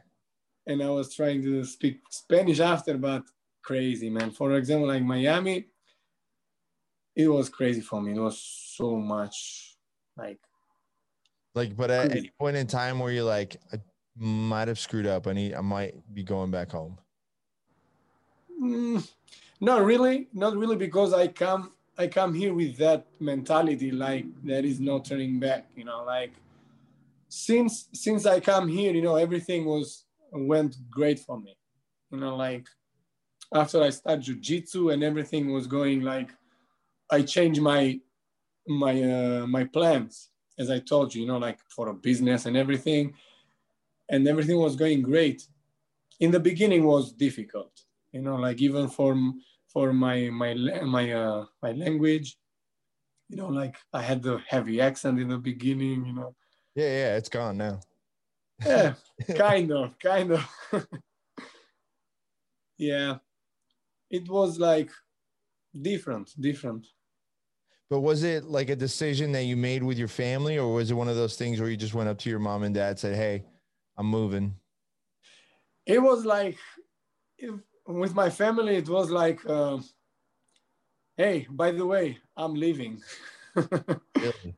[0.65, 3.23] And I was trying to speak Spanish after, but
[3.61, 4.31] crazy, man.
[4.31, 5.67] For example, like Miami,
[7.16, 8.14] it was crazy for me.
[8.14, 9.76] It was so much
[10.18, 10.39] like,
[11.55, 13.78] like but at any point in time where you're like i
[14.16, 16.99] might have screwed up i need i might be going back home
[18.61, 19.07] mm,
[19.64, 24.66] not really, not really, because I come, I come here with that mentality, like there
[24.66, 25.68] is no turning back.
[25.76, 26.34] You know, like
[27.30, 31.55] since since I come here, you know, everything was went great for me.
[32.11, 32.68] You know, like
[33.53, 36.32] after I started jujitsu and everything was going like
[37.11, 37.99] I changed my
[38.67, 42.55] my uh, my plans as I told you, you know, like for a business and
[42.55, 43.13] everything,
[44.09, 45.47] and everything was going great.
[46.19, 47.71] In the beginning was difficult,
[48.11, 49.15] you know, like even for
[49.67, 50.53] for my my
[50.85, 52.37] my uh, my language,
[53.29, 56.35] you know, like I had the heavy accent in the beginning, you know.
[56.75, 57.79] yeah yeah it's gone now
[58.65, 58.93] Yeah,
[59.35, 60.47] kind of, kind of.
[62.77, 63.17] yeah,
[64.09, 64.89] it was like
[65.82, 66.88] different, different.
[67.89, 70.93] but was it like a decision that you made with your family or was it
[70.93, 72.99] one of those things where you just went up to your mom and dad and
[72.99, 73.43] said hey
[73.97, 74.55] i'm moving
[75.86, 76.57] It was like
[77.38, 77.55] if,
[77.88, 79.78] with my family, it was like, uh,
[81.17, 83.01] hey, by the way, I'm leaving.
[84.17, 84.55] Really?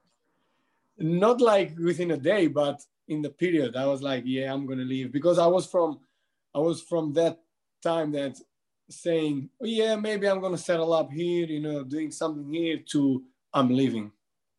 [0.97, 4.83] Not like within a day, but in the period, I was like, yeah, I'm gonna
[4.83, 5.99] leave because I was from,
[6.53, 7.39] I was from that
[7.81, 8.39] time that
[8.89, 12.77] saying, oh, yeah, maybe I'm gonna settle up here, you know, doing something here.
[12.91, 13.23] To
[13.53, 14.11] I'm leaving.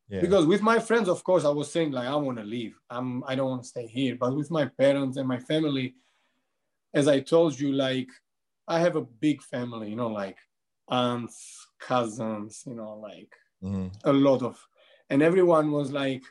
[0.09, 0.21] yeah.
[0.21, 2.75] Because with my friends of course i was saying like i want to leave.
[2.89, 4.15] I'm i don't want to stay here.
[4.15, 5.95] But with my parents and my family
[6.93, 8.07] as i told you like
[8.67, 10.37] i have a big family you know like
[10.89, 13.31] aunts cousins you know like
[13.63, 13.91] Mhm.
[14.05, 14.55] a lot of
[15.09, 16.23] and everyone was like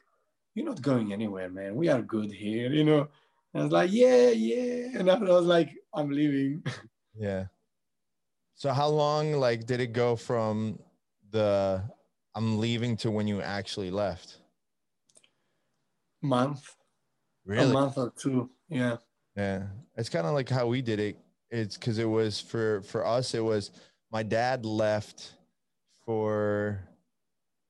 [0.55, 1.75] you're not going anywhere man.
[1.77, 3.09] We are good here you know?
[3.53, 4.99] And i was like yeah yeah.
[4.99, 6.63] And i was like i'm leaving.
[7.19, 7.47] Yeah
[8.57, 10.79] So how long like did it go from
[11.31, 11.83] the
[12.35, 14.39] I'm leaving to when you actually left?
[16.23, 16.75] Month,
[17.45, 17.71] Really?
[17.71, 18.51] a month or two.
[18.69, 18.97] Yeah.
[19.37, 19.67] Yeah.
[19.97, 21.19] It's kind of like how we did it.
[21.51, 23.73] It's because it was for for us, it was
[24.11, 25.35] my dad left
[26.07, 26.81] for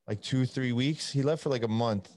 [0.07, 1.11] like two, three weeks.
[1.11, 2.11] He left for like a month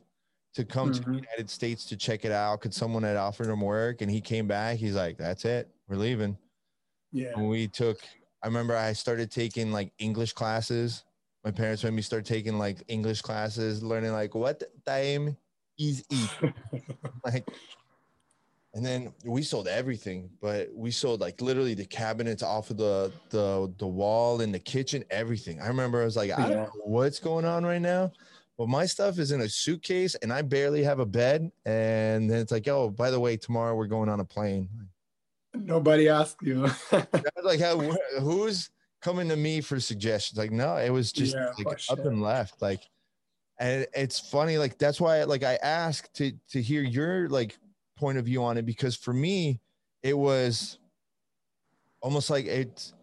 [0.53, 1.15] to come to the Mhm.
[1.15, 2.61] United States to check it out.
[2.61, 4.78] cuz someone had offered him work and he came back.
[4.78, 5.74] He's like, That's it.
[5.88, 6.38] We're leaving.
[7.11, 7.34] Yeah.
[7.36, 7.97] And we took
[8.42, 11.04] I remember I started taking like English classes.
[11.44, 15.38] My parents made me start taking like English classes, learning like what time
[15.78, 16.54] is it?
[17.26, 17.48] like
[18.74, 23.12] and then we sold everything but we sold like literally the cabinets off of the
[23.30, 26.70] the the wall in the kitchen everything i remember i was like i don't know
[26.84, 28.12] what's going on right now
[28.58, 32.40] but my stuff is in a suitcase and i barely have a bed and then
[32.40, 34.70] it's like oh by the way tomorrow we're going on a plane
[35.54, 36.68] Nobody asked you.
[37.43, 37.80] Like how,
[38.20, 38.70] who's
[39.02, 42.08] coming to me for suggestions like no it was just Yeah, like for up sure.
[42.10, 42.82] and left like
[43.58, 47.58] and it's funny like that's why like i asked to to hear your like
[47.97, 49.60] point of view on it because for me
[50.04, 50.80] it was
[52.02, 52.93] almost like it's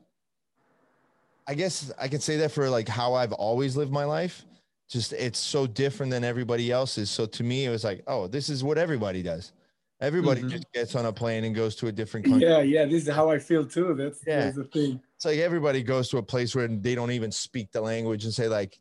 [1.48, 4.44] i guess i can say that for like how i've always lived my life
[4.88, 8.48] just it's so different than everybody else's so to me it was like oh this
[8.50, 9.52] is what everybody does
[10.00, 10.50] everybody Mhm.
[10.50, 12.84] just gets on a plane and goes to a different country yeah, yeah.
[12.84, 13.94] This is how I feel too.
[13.94, 14.40] That's, Yeah.
[14.44, 15.00] that's the thing.
[15.14, 18.32] it's like everybody goes to a place where they don't even speak the language and
[18.34, 18.78] say like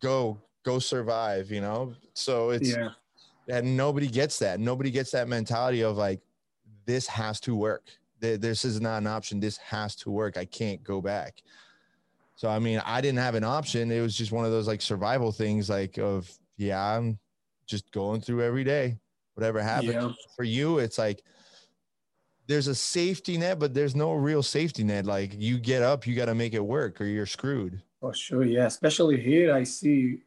[0.00, 2.90] go go survive you know so it's Yeah.
[3.48, 6.20] and nobody gets that nobody gets that mentality of like
[6.86, 7.84] this has to work
[8.20, 11.42] this is not an option this has to work i can't go back
[12.36, 14.82] so i mean i didn't have an option it was just one of those like
[14.82, 17.18] survival things like of yeah i'm
[17.66, 18.98] just going through every day
[19.34, 20.10] whatever happens Yeah.
[20.36, 21.22] for you it's like
[22.46, 26.14] there's a safety net but there's no real safety net like you get up you
[26.14, 28.66] got to make it work or you're screwed For sure, yeah.
[28.66, 30.22] Especially here, I see,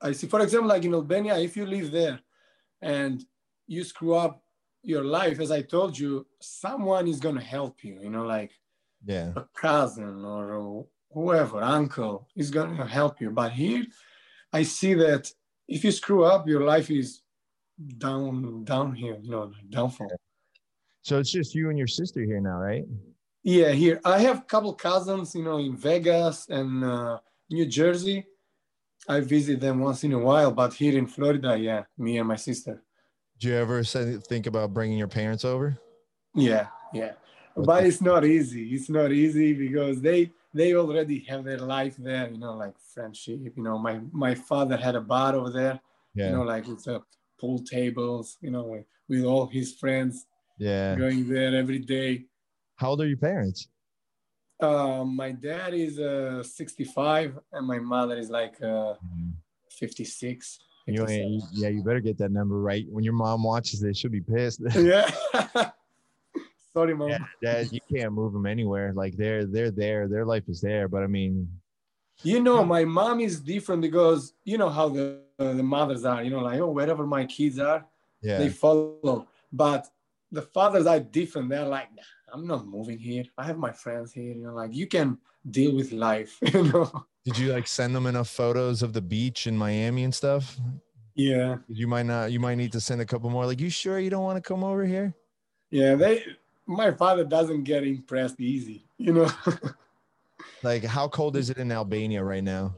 [0.00, 0.26] I see.
[0.26, 2.18] For example, like in Albania, if you live there,
[2.80, 3.22] and
[3.68, 4.42] you screw up
[4.82, 7.94] your life, as I told you, someone is gonna help you.
[8.02, 8.52] You know, like
[9.04, 13.30] yeah a cousin or whoever, uncle is gonna help you.
[13.30, 13.84] But here,
[14.52, 15.30] I see that
[15.68, 17.21] if you screw up, your life is
[17.98, 19.18] down, downhill.
[19.22, 20.10] You know, like downfall.
[21.02, 22.84] so it's just you and your sister here now right
[23.42, 27.18] Yeah, here I have a couple cousins, you know, in Vegas and uh,
[27.50, 28.26] New Jersey.
[29.08, 32.36] I visit them once in a while, but here in Florida, yeah, me and my
[32.36, 32.82] sister.
[33.38, 35.76] do you ever say, think about bringing your parents over
[36.34, 37.12] Yeah, yeah,
[37.54, 38.72] What but the- it's not easy.
[38.74, 43.40] It's not easy because they they already have their life there, you know, like friendship.
[43.56, 45.80] You know, my my father had a bar over there,
[46.14, 47.02] yeah you know, like it's the
[47.42, 48.64] pool tables, you know,
[49.08, 50.14] with, all his friends
[50.58, 52.24] yeah going there every day.
[52.76, 53.60] how old are your parents
[54.70, 58.94] Uh, my dad is uh, 65 and my mother is like uh,
[59.70, 60.60] 56.
[60.86, 61.10] You 57.
[61.10, 62.84] ain't, yeah, you better get that number right.
[62.94, 64.60] When your mom watches this, she'll be pissed.
[64.76, 65.10] yeah.
[66.74, 67.10] Sorry, mom.
[67.10, 68.88] yeah, Dad, you can't move them anywhere.
[69.02, 70.08] Like they're they're there.
[70.08, 70.86] Their life is there.
[70.88, 71.32] But I mean,
[72.22, 75.04] You know, my mom is different because you know how the
[75.54, 76.22] the mothers are.
[76.22, 77.84] You know, like oh, wherever my kids are,
[78.20, 79.26] yeah, they follow.
[79.52, 79.86] But
[80.30, 81.50] the fathers are different.
[81.50, 83.24] They're like, nah, I'm not moving here.
[83.36, 84.32] I have my friends here.
[84.32, 85.18] You know, like you can
[85.50, 86.38] deal with life.
[86.54, 87.04] You know.
[87.24, 90.58] did you like send them enough photos of the beach in Miami and stuff?
[91.14, 91.58] Yeah.
[91.68, 92.32] You might not.
[92.32, 93.46] You might need to send a couple more.
[93.46, 95.14] Like, you sure you don't want to come over here?
[95.70, 95.94] Yeah.
[95.94, 96.24] They.
[96.64, 98.86] My father doesn't get impressed easy.
[98.98, 99.30] You know.
[100.62, 102.74] Like, how cold is it in Albania right now?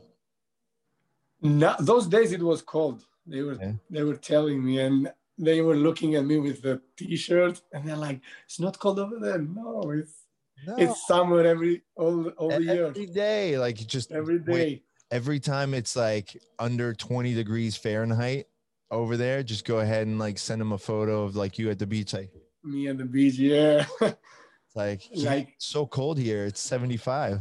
[1.44, 3.04] No, those days it was cold.
[3.26, 3.72] They were Yeah.
[3.90, 7.96] they were telling me, and they were looking at me with the T-shirt, and they're
[8.08, 10.24] like, "It's not cold over there." No, it's
[10.66, 13.58] No, it's summer every all all the year, every day.
[13.58, 14.52] Like, just every day.
[14.52, 18.46] wait, every time it's like under 20 degrees Fahrenheit
[18.90, 21.78] over there, just go ahead and like send them a photo of like you at
[21.78, 22.14] the beach.
[22.14, 22.30] Like,
[22.62, 23.84] Me at the beach, yeah.
[24.00, 26.46] it's like, Like- so cold here.
[26.46, 27.40] It's 75.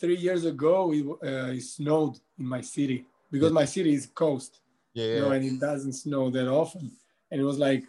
[0.00, 4.60] Three years ago, it, uh, it snowed in my city because my city is coast,
[4.94, 5.06] Yeah.
[5.14, 6.90] you know, and it doesn't snow that often.
[7.30, 7.84] And it was like,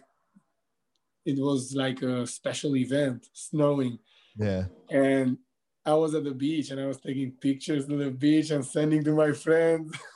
[1.24, 3.98] it was like a special event, snowing.
[4.38, 4.64] Yeah.
[4.90, 5.38] and
[5.86, 9.02] I was at the beach and I was taking pictures of the beach and sending
[9.04, 9.92] to my friends.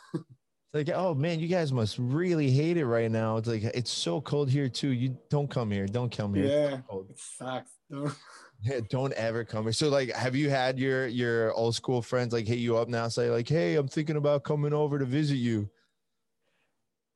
[0.73, 3.39] Like, oh man, you guys must really hate it right now.
[3.39, 4.91] It's like, it's so cold here too.
[4.91, 5.85] You don't come here.
[5.87, 6.47] Don't come here.
[6.47, 7.73] yeah, it sucks.
[8.89, 9.73] don't ever come.
[9.73, 13.09] So like, have you had your your old school friends like hit you up now,
[13.09, 15.69] say like, hey, I'm thinking about coming over to visit you.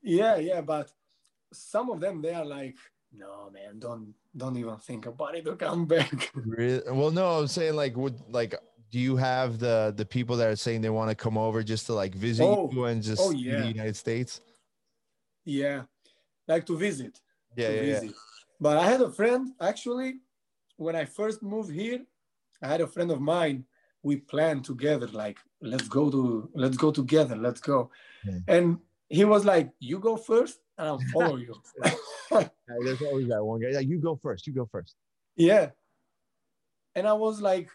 [0.01, 0.91] yeah, yeah, but
[1.53, 2.75] some of them they are like,
[3.11, 6.31] no, man, don't don't even think about it to come back.
[6.35, 6.81] Really?
[6.91, 8.55] Well, no, I'm saying like, would like,
[8.91, 11.85] do you have the the people that are saying they want to come over just
[11.87, 13.61] to like visit Oh, you and just oh, yeah.
[13.61, 14.41] the United States?
[15.45, 15.83] Yeah,
[16.47, 17.19] like to visit.
[17.55, 18.09] Yeah, to yeah, yeah.
[18.59, 20.15] But I had a friend actually
[20.77, 22.01] when I first moved here.
[22.61, 23.65] I had a friend of mine.
[24.01, 27.89] We planned together, like let's go to let's go together, let's go.
[28.23, 28.39] Yeah.
[28.47, 28.77] And
[29.09, 31.55] he was like, "You go first, and I'll follow you."
[32.31, 33.69] There's always that one guy.
[33.71, 34.45] Yeah, you go first.
[34.47, 34.95] You go first.
[35.35, 35.71] yeah.
[36.95, 37.67] And I was like,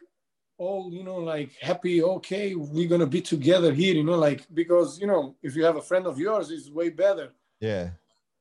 [0.57, 2.03] all you know, like happy.
[2.03, 5.77] Okay, we're gonna be together here, you know, like because you know, if you have
[5.77, 7.33] a friend of yours, it's way better.
[7.61, 7.91] Yeah.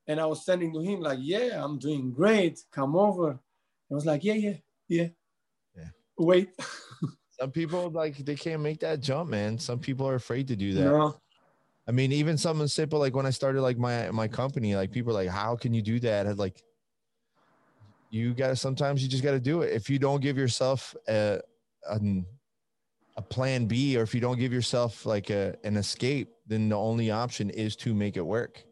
[0.07, 2.63] And I was sending to him like, "Yeah, I'm doing great.
[2.71, 3.39] Come over."
[3.91, 5.07] I was like, "Yeah, yeah, yeah."
[5.75, 5.89] Yeah.
[6.17, 6.49] Wait.
[7.39, 9.57] Some people like they can't make that jump, man.
[9.57, 10.83] Some people are afraid to do that.
[10.83, 11.15] No.
[11.87, 15.11] I mean, even something simple like when I started like my my company, like people
[15.11, 16.27] are like, how can you do that?
[16.27, 16.61] And like,
[18.11, 19.73] you gotta sometimes you just gotta do it.
[19.73, 21.39] If you don't give yourself a
[21.89, 22.25] an,
[23.17, 26.77] a plan B, or if you don't give yourself like a an escape, then the
[26.77, 28.63] only option is to make it work.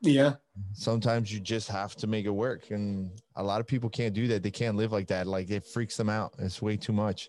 [0.00, 0.34] Yeah.
[0.72, 4.28] Sometimes you just have to make it work, and a lot of people can't do
[4.28, 4.42] that.
[4.42, 5.26] They can't live like that.
[5.26, 6.34] Like it freaks them out.
[6.38, 7.28] It's way too much.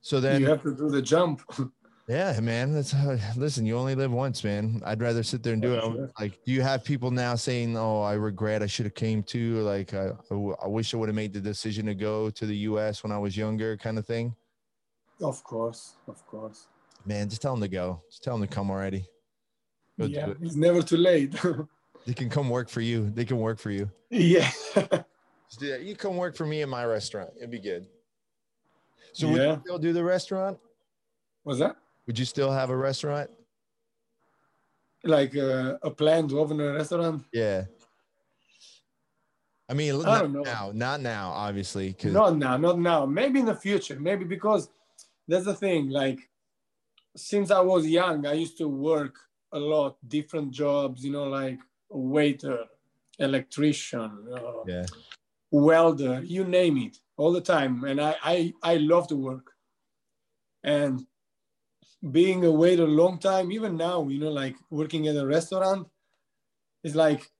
[0.00, 1.42] So then you have to do the jump.
[2.08, 2.72] Yeah, man.
[2.72, 3.64] That's how, listen.
[3.64, 4.82] You only live once, man.
[4.84, 5.80] I'd rather sit there and do it.
[5.80, 6.10] Sure.
[6.18, 8.64] Like, do you have people now saying, "Oh, I regret.
[8.64, 9.60] I should have came to.
[9.60, 13.04] Like, I, I wish I would have made the decision to go to the U.S.
[13.04, 14.34] when I was younger," kind of thing.
[15.22, 16.66] of course, of course.
[17.06, 18.02] Man, just tell them to go.
[18.10, 19.06] Just tell them to come already.
[19.96, 20.38] Go yeah, it.
[20.42, 21.34] it's never too late.
[22.06, 23.10] They can come work for you.
[23.10, 23.90] They can work for you.
[24.10, 24.50] yeah.
[24.74, 25.82] Just do that.
[25.82, 27.30] You come work for me in my restaurant.
[27.36, 27.86] It'd be good.
[29.12, 29.54] So would Yeah.
[29.56, 30.58] you still do the restaurant?
[31.44, 31.76] Was that
[32.06, 33.30] Would you still have a restaurant?
[35.02, 37.24] like uh, a plan to open a restaurant?
[37.32, 37.64] Yeah.
[39.68, 40.42] I mean, I not don't know.
[40.42, 43.06] now, not now, obviously, because Not now, not now.
[43.06, 43.98] Maybe in the future.
[43.98, 44.68] Maybe because
[45.28, 45.88] that's the thing.
[45.90, 46.18] Like
[47.16, 49.14] since I was young, I used to work
[49.52, 51.04] a lot, different jobs.
[51.04, 51.58] You know, like
[51.90, 52.64] waiter,
[53.18, 54.86] electrician, uh, yeah,
[55.50, 57.84] welder, you name it, all the time.
[57.84, 59.52] And I, I, I love to work.
[60.62, 61.06] And
[62.10, 65.86] being a waiter a long time, even now, you know, like working at a restaurant
[66.82, 67.30] is like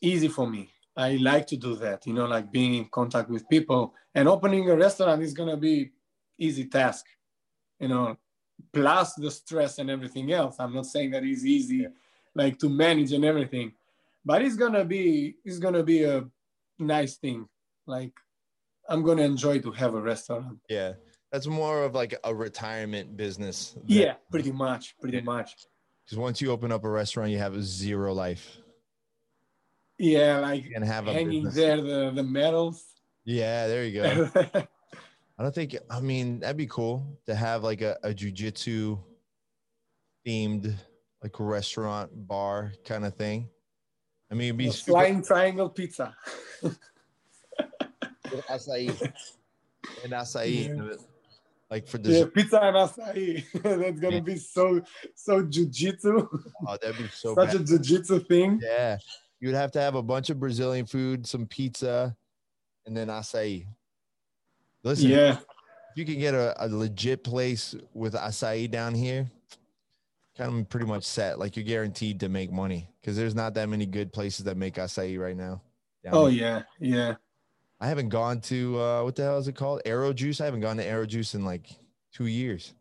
[0.00, 0.70] easy for me.
[0.96, 4.68] I like to do that, you know, like being in contact with people and opening
[4.68, 5.92] a restaurant is gonna be
[6.38, 7.06] easy task,
[7.80, 8.16] you know,
[8.72, 10.56] plus the stress and everything else.
[10.58, 11.86] I'm not saying that it's easy
[12.34, 13.72] like to manage and everything,
[14.24, 16.24] but it's gonna be it's gonna be a
[16.78, 17.48] nice thing.
[17.86, 18.12] Like
[18.88, 20.58] I'm gonna enjoy to have a restaurant.
[20.68, 20.92] yeah.
[21.30, 23.74] That's more of like a retirement business.
[23.86, 25.22] Yeah, pretty much, pretty Yeah.
[25.24, 25.56] much.
[26.04, 28.58] Because once you open up a restaurant, you have a zero life.
[29.98, 31.54] Yeah, like You can have a hanging business.
[31.54, 32.84] there the the medals.
[33.24, 34.30] Yeah, there you go.
[35.38, 35.76] I don't think.
[35.90, 38.98] I mean, that'd be cool to have like a, a jujitsu
[40.26, 40.74] themed
[41.22, 43.48] like restaurant bar kind of thing.
[44.30, 46.14] I mean, it'd be super flying triangle pizza.
[48.48, 49.12] acai
[50.04, 50.96] and acai, Yeah.
[51.70, 52.32] like for dessert.
[52.34, 53.44] Yeah, pizza and acai.
[53.62, 54.20] That's gonna Yeah.
[54.20, 54.80] be so
[55.14, 56.28] so jujitsu.
[56.66, 57.56] Oh, that'd be so Such bad.
[57.56, 58.60] a jujitsu thing.
[58.62, 58.98] Yeah,
[59.40, 62.16] you'd have to have a bunch of Brazilian food, some pizza,
[62.86, 63.66] and then acai.
[64.82, 69.30] Listen, Yeah, if you can get a, a legit place with acai down here,
[70.48, 71.38] of pretty much set.
[71.38, 74.74] Like you're guaranteed to make money because there's not that many good places that make
[74.74, 75.62] acai right now.
[76.10, 76.64] Oh here.
[76.80, 77.14] yeah, yeah.
[77.80, 79.82] I haven't gone to uh, what the hell is it called?
[79.84, 80.40] Arrow Juice.
[80.40, 81.68] I haven't gone to Arrow Juice in like
[82.12, 82.74] two years.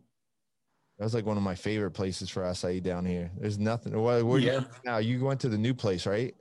[0.98, 3.32] That was like one of my favorite places for acai down here.
[3.40, 4.00] There's nothing.
[4.00, 4.60] Where, where Yeah.
[4.60, 4.98] you now?
[5.00, 6.36] You went to the new place, right?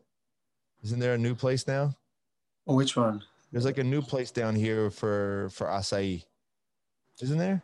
[0.82, 1.94] Isn't there a new place now?
[2.66, 3.22] Oh, which one?
[3.52, 6.22] There's like a new place down here for for acai.
[7.22, 7.62] Isn't there?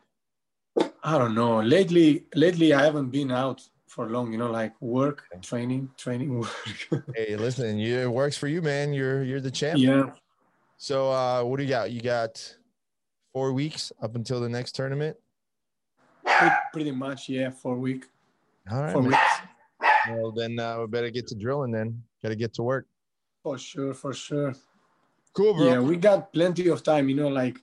[1.06, 1.60] I don't know.
[1.62, 4.32] Lately, lately I haven't been out for long.
[4.32, 7.04] You know, like work, training, training, work.
[7.14, 8.92] Hey, listen, you, it works for you, man.
[8.92, 9.78] You're you're the champ.
[9.78, 10.10] yeah,
[10.78, 11.92] So uh what do you got?
[11.92, 12.32] You got
[13.32, 15.16] four weeks up until the next tournament.
[16.72, 17.28] pretty, much.
[17.28, 18.06] Yeah, four week,
[18.68, 18.92] All right.
[18.92, 19.12] four man.
[19.12, 19.88] weeks.
[20.10, 22.02] Well then uh we better get to drilling then.
[22.20, 22.86] Gotta get to work.
[23.44, 24.54] For sure, for sure.
[25.34, 25.66] Cool, bro.
[25.66, 27.08] Yeah, we got plenty of time.
[27.08, 27.58] You know, like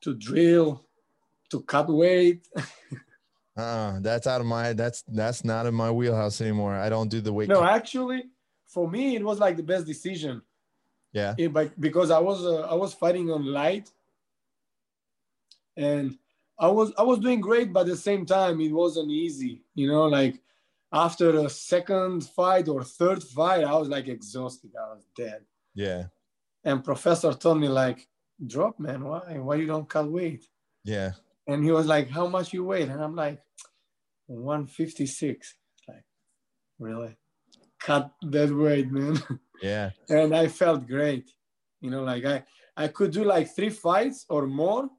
[0.00, 0.80] to drill,
[1.54, 2.46] to cut weight.
[3.56, 6.74] Uh, that's out of my that's that's not in my wheelhouse anymore.
[6.74, 7.48] I don't do the weight.
[7.48, 7.70] no, cut.
[7.70, 8.24] actually,
[8.66, 10.42] for me, it was like the best decision.
[11.12, 11.34] yeah.
[11.38, 13.92] it, but because I was uh, I was fighting on light,
[15.76, 16.18] and
[16.58, 19.62] I was I was doing great, but at the same time it wasn't easy.
[19.76, 20.42] You know, like
[20.92, 24.72] after a second fight or third fight, I was like exhausted.
[24.76, 25.42] I was dead.
[25.74, 26.06] Yeah.
[26.64, 28.08] And professor told me like,
[28.44, 29.04] drop, man.
[29.04, 29.38] Why?
[29.38, 30.44] Why you don't cut weight?
[30.82, 31.12] Yeah.
[31.46, 33.40] And he was like, "How much you weigh?" And I'm like,
[34.26, 35.56] "156."
[35.88, 36.04] Like,
[36.78, 37.16] really?
[37.80, 39.18] Cut that weight, man.
[39.62, 39.90] Yeah.
[40.10, 41.30] and I felt great.
[41.80, 42.44] You know, like I
[42.76, 44.90] I could do like three fights or more.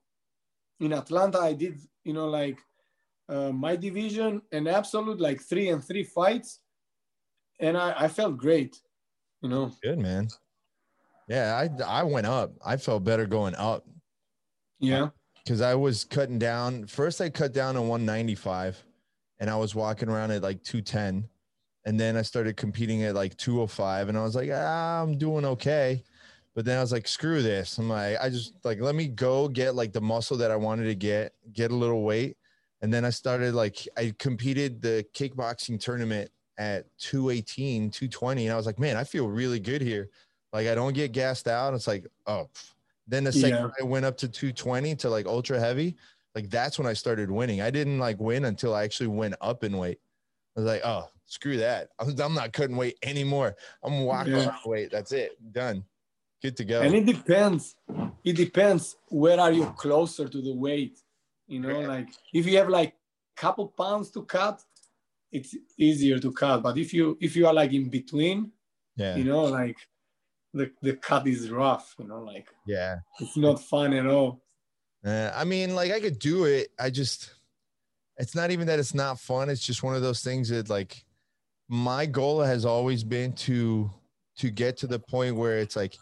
[0.79, 2.59] In Atlanta, I did, you know, like
[3.29, 6.61] uh, my division and absolute like three and three fights,
[7.59, 8.81] and I, I felt great.
[9.41, 9.71] You know.
[9.83, 10.27] Good man.
[11.27, 12.53] Yeah, I I went up.
[12.65, 13.85] I felt better going up.
[14.79, 15.09] Yeah.
[15.45, 16.87] Because I was cutting down.
[16.87, 18.83] First, I cut down to 195,
[19.39, 21.29] and I was walking around at like 210,
[21.85, 25.45] and then I started competing at like 205, and I was like, ah, I'm doing
[25.45, 26.03] okay.
[26.55, 27.77] But then I was like, screw this.
[27.77, 30.85] I'm like, I just like let me go get like the muscle that I wanted
[30.85, 32.37] to get, get a little weight.
[32.81, 38.45] And then I started like I competed the kickboxing tournament at 218, 220.
[38.45, 40.09] And I was like, man, I feel really good here.
[40.53, 41.73] Like I don't get gassed out.
[41.73, 42.49] It's like, oh.
[43.07, 43.69] Then the second Yeah.
[43.79, 45.95] I went up to 220 to like ultra heavy,
[46.33, 47.61] like that's when I started winning.
[47.61, 49.99] I didn't like win until I actually went up in weight.
[50.55, 51.89] I was like, oh, screw that.
[51.99, 53.55] I'm, not cutting weight anymore.
[53.83, 54.55] I'm walking Yeah.
[54.65, 54.91] weight.
[54.91, 55.37] That's it.
[55.51, 55.83] Done.
[56.41, 56.81] Good to go.
[56.81, 57.75] And it depends.
[58.23, 60.99] It depends where are you closer to the weight.
[61.47, 61.87] You know, Yeah.
[61.87, 62.93] like if you have like
[63.37, 64.63] a couple pounds to cut,
[65.31, 66.63] it's easier to cut.
[66.63, 68.51] But if you if you are like in between,
[68.95, 69.15] yeah.
[69.15, 69.77] you know, like
[70.55, 72.97] the, the cut is rough, you know, like Yeah.
[73.19, 74.41] it's not fun at all.
[75.05, 76.69] Uh, I mean, like I could do it.
[76.79, 77.31] I just,
[78.17, 79.49] it's not even that it's not fun.
[79.49, 81.05] It's just one of those things that like
[81.67, 83.91] my goal has always been to
[84.37, 85.95] to get to the point where it's like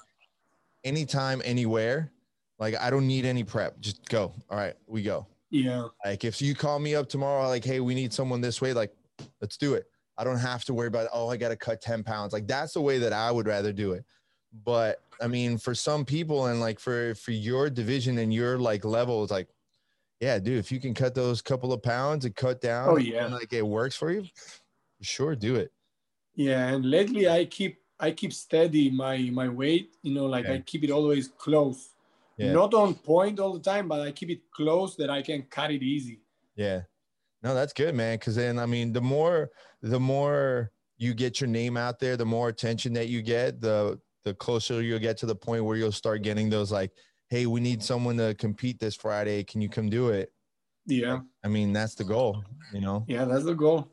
[0.84, 2.12] anytime, anywhere.
[2.60, 3.80] Like I don't need any prep.
[3.80, 4.32] Just go.
[4.50, 5.28] All right, we go.
[5.50, 5.88] Yeah.
[6.06, 8.94] Like if you call me up tomorrow, like, hey, we need someone this way, like,
[9.42, 9.86] let's do it.
[10.18, 12.32] I don't have to worry about, oh, I gotta cut 10 pounds.
[12.34, 14.06] Like that's the way that I would rather do it.
[14.66, 18.86] But I mean, for some people and like for for your division and your like
[18.86, 19.48] level, it's like,
[20.20, 23.26] yeah, dude, if you can cut those couple of pounds and cut down, Oh, yeah.
[23.26, 24.26] and, like it works for you,
[25.02, 25.72] sure, do it.
[26.36, 26.68] Yeah.
[26.68, 30.54] And lately I keep I keep steady my my weight, you know, like Yeah.
[30.54, 31.90] I keep it always close.
[32.38, 32.54] Yeah.
[32.54, 35.72] Not on point all the time, but I keep it close that I can cut
[35.72, 36.20] it easy.
[36.56, 36.82] Yeah.
[37.44, 38.18] No, that's good, man.
[38.20, 39.52] Cause then I mean, the more
[39.82, 44.00] the more you get your name out there, the more attention that you get, the
[44.24, 46.92] the closer you'll get to the point where you'll start getting those like,
[47.30, 49.44] hey, we need someone to compete this Friday.
[49.44, 50.32] Can you come do it?
[50.86, 51.20] Yeah.
[51.44, 52.44] I mean, that's the goal,
[52.74, 53.06] you know.
[53.08, 53.90] Yeah, that's the goal.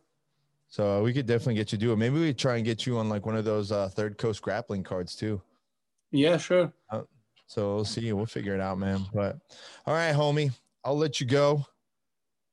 [0.68, 1.96] So we could definitely get you to do it.
[1.96, 4.82] Maybe we try and get you on like one of those uh, third coast grappling
[4.82, 5.40] cards too.
[6.12, 6.72] Yeah, sure.
[7.46, 8.12] So we'll see.
[8.12, 9.04] We'll figure it out, man.
[9.12, 9.38] But
[9.84, 10.52] all right, homie,
[10.84, 11.64] I'll let you go.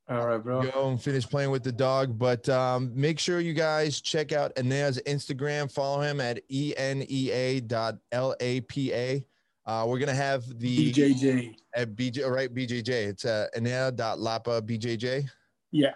[0.09, 0.61] All right, bro.
[0.71, 2.17] go and finish playing with the dog.
[2.17, 5.69] But um, make sure you guys check out Enea's Instagram.
[5.69, 7.65] Follow him at E enea.lapa.
[9.65, 11.55] Uh, we're gonna have the BJJ.
[11.75, 12.87] at BJ, all right, BJJ.
[12.89, 15.29] It's uh, enea.lapa BJJ.
[15.71, 15.93] Yeah.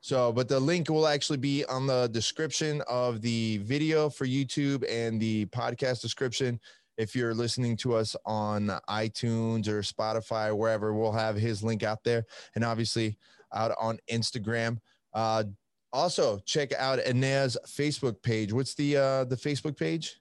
[0.00, 4.84] So, but the link will actually be on the description of the video for YouTube
[4.90, 6.58] and the podcast description.
[6.98, 12.02] If you're listening to us on iTunes or Spotify, wherever, we'll have his link out
[12.02, 12.24] there.
[12.56, 13.16] And obviously
[13.54, 14.78] out on Instagram.
[15.12, 15.44] Uh,
[15.92, 18.52] also, check out Enea's Facebook page.
[18.52, 20.20] What's the uh, the Facebook page?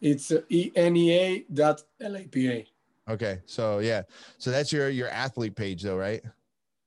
[0.00, 1.46] It's uh, enea.lapa.
[3.08, 4.02] Okay, so yeah,
[4.38, 6.22] so that's your your athlete page, though, right?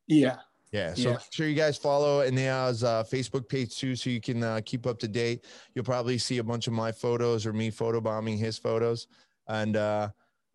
[0.08, 0.38] Yeah.
[0.72, 0.94] Yeah.
[0.94, 1.16] So Yeah.
[1.16, 4.86] make sure you guys follow Enea's uh, Facebook page too, so you can uh, keep
[4.86, 5.46] up to date.
[5.74, 9.08] You'll probably see a bunch of my photos or me photobombing his photos,
[9.48, 10.10] and uh,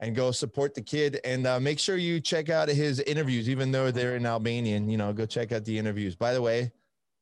[0.05, 1.19] and go support the kid.
[1.25, 4.89] And uh, make sure you check out his interviews, even though they're in Albanian.
[4.91, 6.15] You know, go check out the interviews.
[6.15, 6.73] By the way,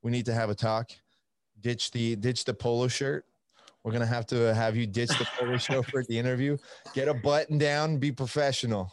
[0.03, 0.91] we need to have a talk.
[1.61, 3.25] Ditch the ditch the polo shirt.
[3.85, 6.57] We're gonna have to have you ditch the polo shirt for the interview.
[6.93, 7.99] Get a button down.
[7.99, 8.93] Be professional.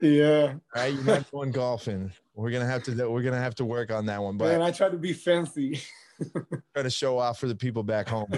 [0.00, 0.54] Yeah.
[0.74, 2.12] All right, you're not going golfing.
[2.34, 3.10] We're gonna have to.
[3.10, 4.36] We're gonna have to work on that one.
[4.36, 5.80] But and I try to be fancy.
[6.32, 8.28] trying to show off for the people back home.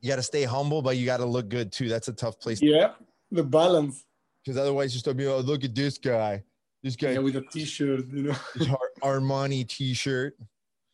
[0.00, 1.88] You got to stay humble, but you got to look good too.
[1.88, 2.92] That's a tough place yeah.
[3.30, 4.04] The balance.
[4.44, 6.42] because otherwise you start being, oh, look at this guy.
[6.82, 8.36] This guy, Yeah, with a t-shirt, you know.
[9.02, 10.36] Ar- Armani t-shirt.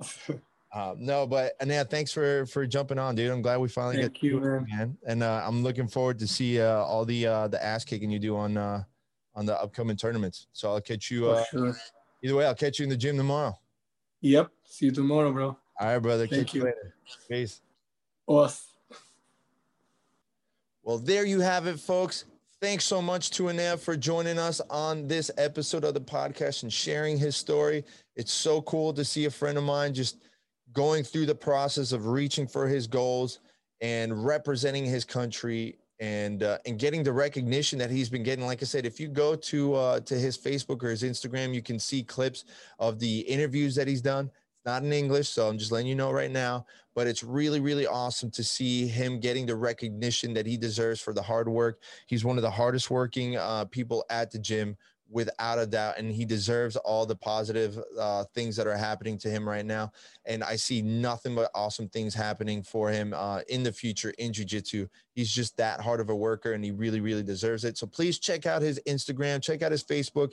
[0.74, 3.30] Um, no, but Enea, thanks for for jumping on, dude.
[3.30, 4.66] I'm glad we finally Thank get you, man.
[4.70, 4.96] man.
[5.06, 8.18] And uh, I'm looking forward to see uh, all the uh, the ass kicking you
[8.18, 8.82] do on uh,
[9.34, 10.46] on the upcoming tournaments.
[10.54, 11.28] So I'll catch you.
[11.28, 11.76] Uh, sure.
[12.24, 13.54] either way, I'll catch you in the gym tomorrow.
[14.22, 14.48] Yep.
[14.64, 15.48] See you tomorrow, bro.
[15.48, 16.26] All right, brother.
[16.26, 16.64] Thank catch you you.
[16.68, 16.94] later.
[17.28, 17.60] Peace.
[18.26, 18.71] Us.
[20.84, 22.24] Well, there you have it, folks.
[22.60, 26.72] Thanks so much to Enea for joining us on this episode of the podcast and
[26.72, 27.84] sharing his story.
[28.16, 30.24] It's so cool to see a friend of mine just
[30.72, 33.38] going through the process of reaching for his goals
[33.80, 38.44] and representing his country and uh, and getting the recognition that he's been getting.
[38.44, 41.62] Like I said, if you go to uh, to his Facebook or his Instagram, you
[41.62, 42.44] can see clips
[42.80, 44.32] of the interviews that he's done.
[44.64, 46.66] Not in English, so I'm just letting you know right now.
[46.94, 51.12] But it's really really awesome to see him getting the recognition that he deserves for
[51.12, 51.80] the hard work.
[52.06, 54.76] He's one of the hardest working uh, people at the gym
[55.12, 59.28] without a doubt and he deserves all the positive uh, things that are happening to
[59.28, 59.92] him right now
[60.24, 64.32] and i see nothing but awesome things happening for him uh, in the future in
[64.32, 67.86] jiu-jitsu he's just that hard of a worker and he really really deserves it so
[67.86, 70.32] please check out his instagram check out his facebook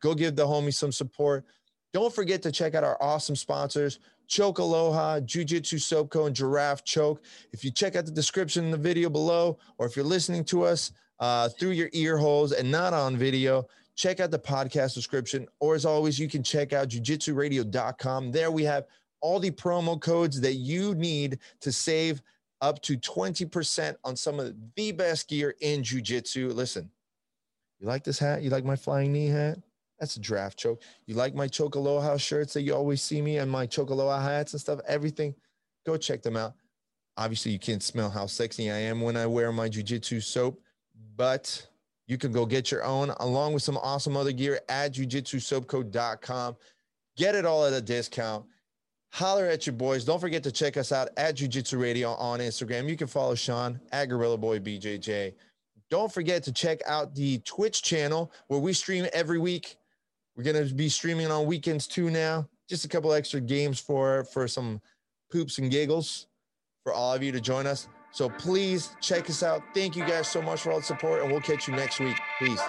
[0.00, 1.44] go give the homie some support
[1.92, 3.98] don't forget to check out our awesome sponsors
[4.30, 7.20] Choke Aloha, Jiu Jitsu Soap Co, and Giraffe Choke.
[7.52, 10.62] If you check out the description in the video below, or if you're listening to
[10.62, 15.48] us uh, through your ear holes and not on video, check out the podcast description.
[15.58, 18.30] Or as always, you can check out jujitsuradio.com.
[18.30, 18.86] There we have
[19.20, 22.22] all the promo codes that you need to save
[22.60, 26.54] up to 20% on some of the best gear in jujitsu.
[26.54, 26.88] Listen,
[27.80, 28.42] you like this hat?
[28.42, 29.58] You like my flying knee hat?
[30.00, 30.82] That's a draft choke.
[31.06, 34.20] You like my Choke Aloha shirts that you always see me and my Choke Aloha
[34.20, 35.34] hats and stuff, everything,
[35.86, 36.54] go check them out.
[37.16, 40.62] Obviously, you can't smell how sexy I am when I wear my jujitsu soap,
[41.16, 41.66] but
[42.06, 46.56] you can go get your own along with some awesome other gear at jujitsusoapco.com.
[47.16, 48.46] Get it all at a discount.
[49.12, 50.04] Holler at your boys.
[50.04, 52.88] Don't forget to check us out at Jiu Jitsu Radio on Instagram.
[52.88, 55.34] You can follow Sean at Gorilla Boy BJJ.
[55.90, 59.76] Don't forget to check out the Twitch channel where we stream every week.
[60.36, 62.48] We're gonna be streaming on weekends too now.
[62.68, 64.80] Just a couple extra games for for some
[65.30, 66.26] poops and giggles
[66.82, 67.88] for all of you to join us.
[68.12, 69.62] So please check us out.
[69.74, 72.16] Thank you guys so much for all the support, and we'll catch you next week.
[72.38, 72.60] Peace.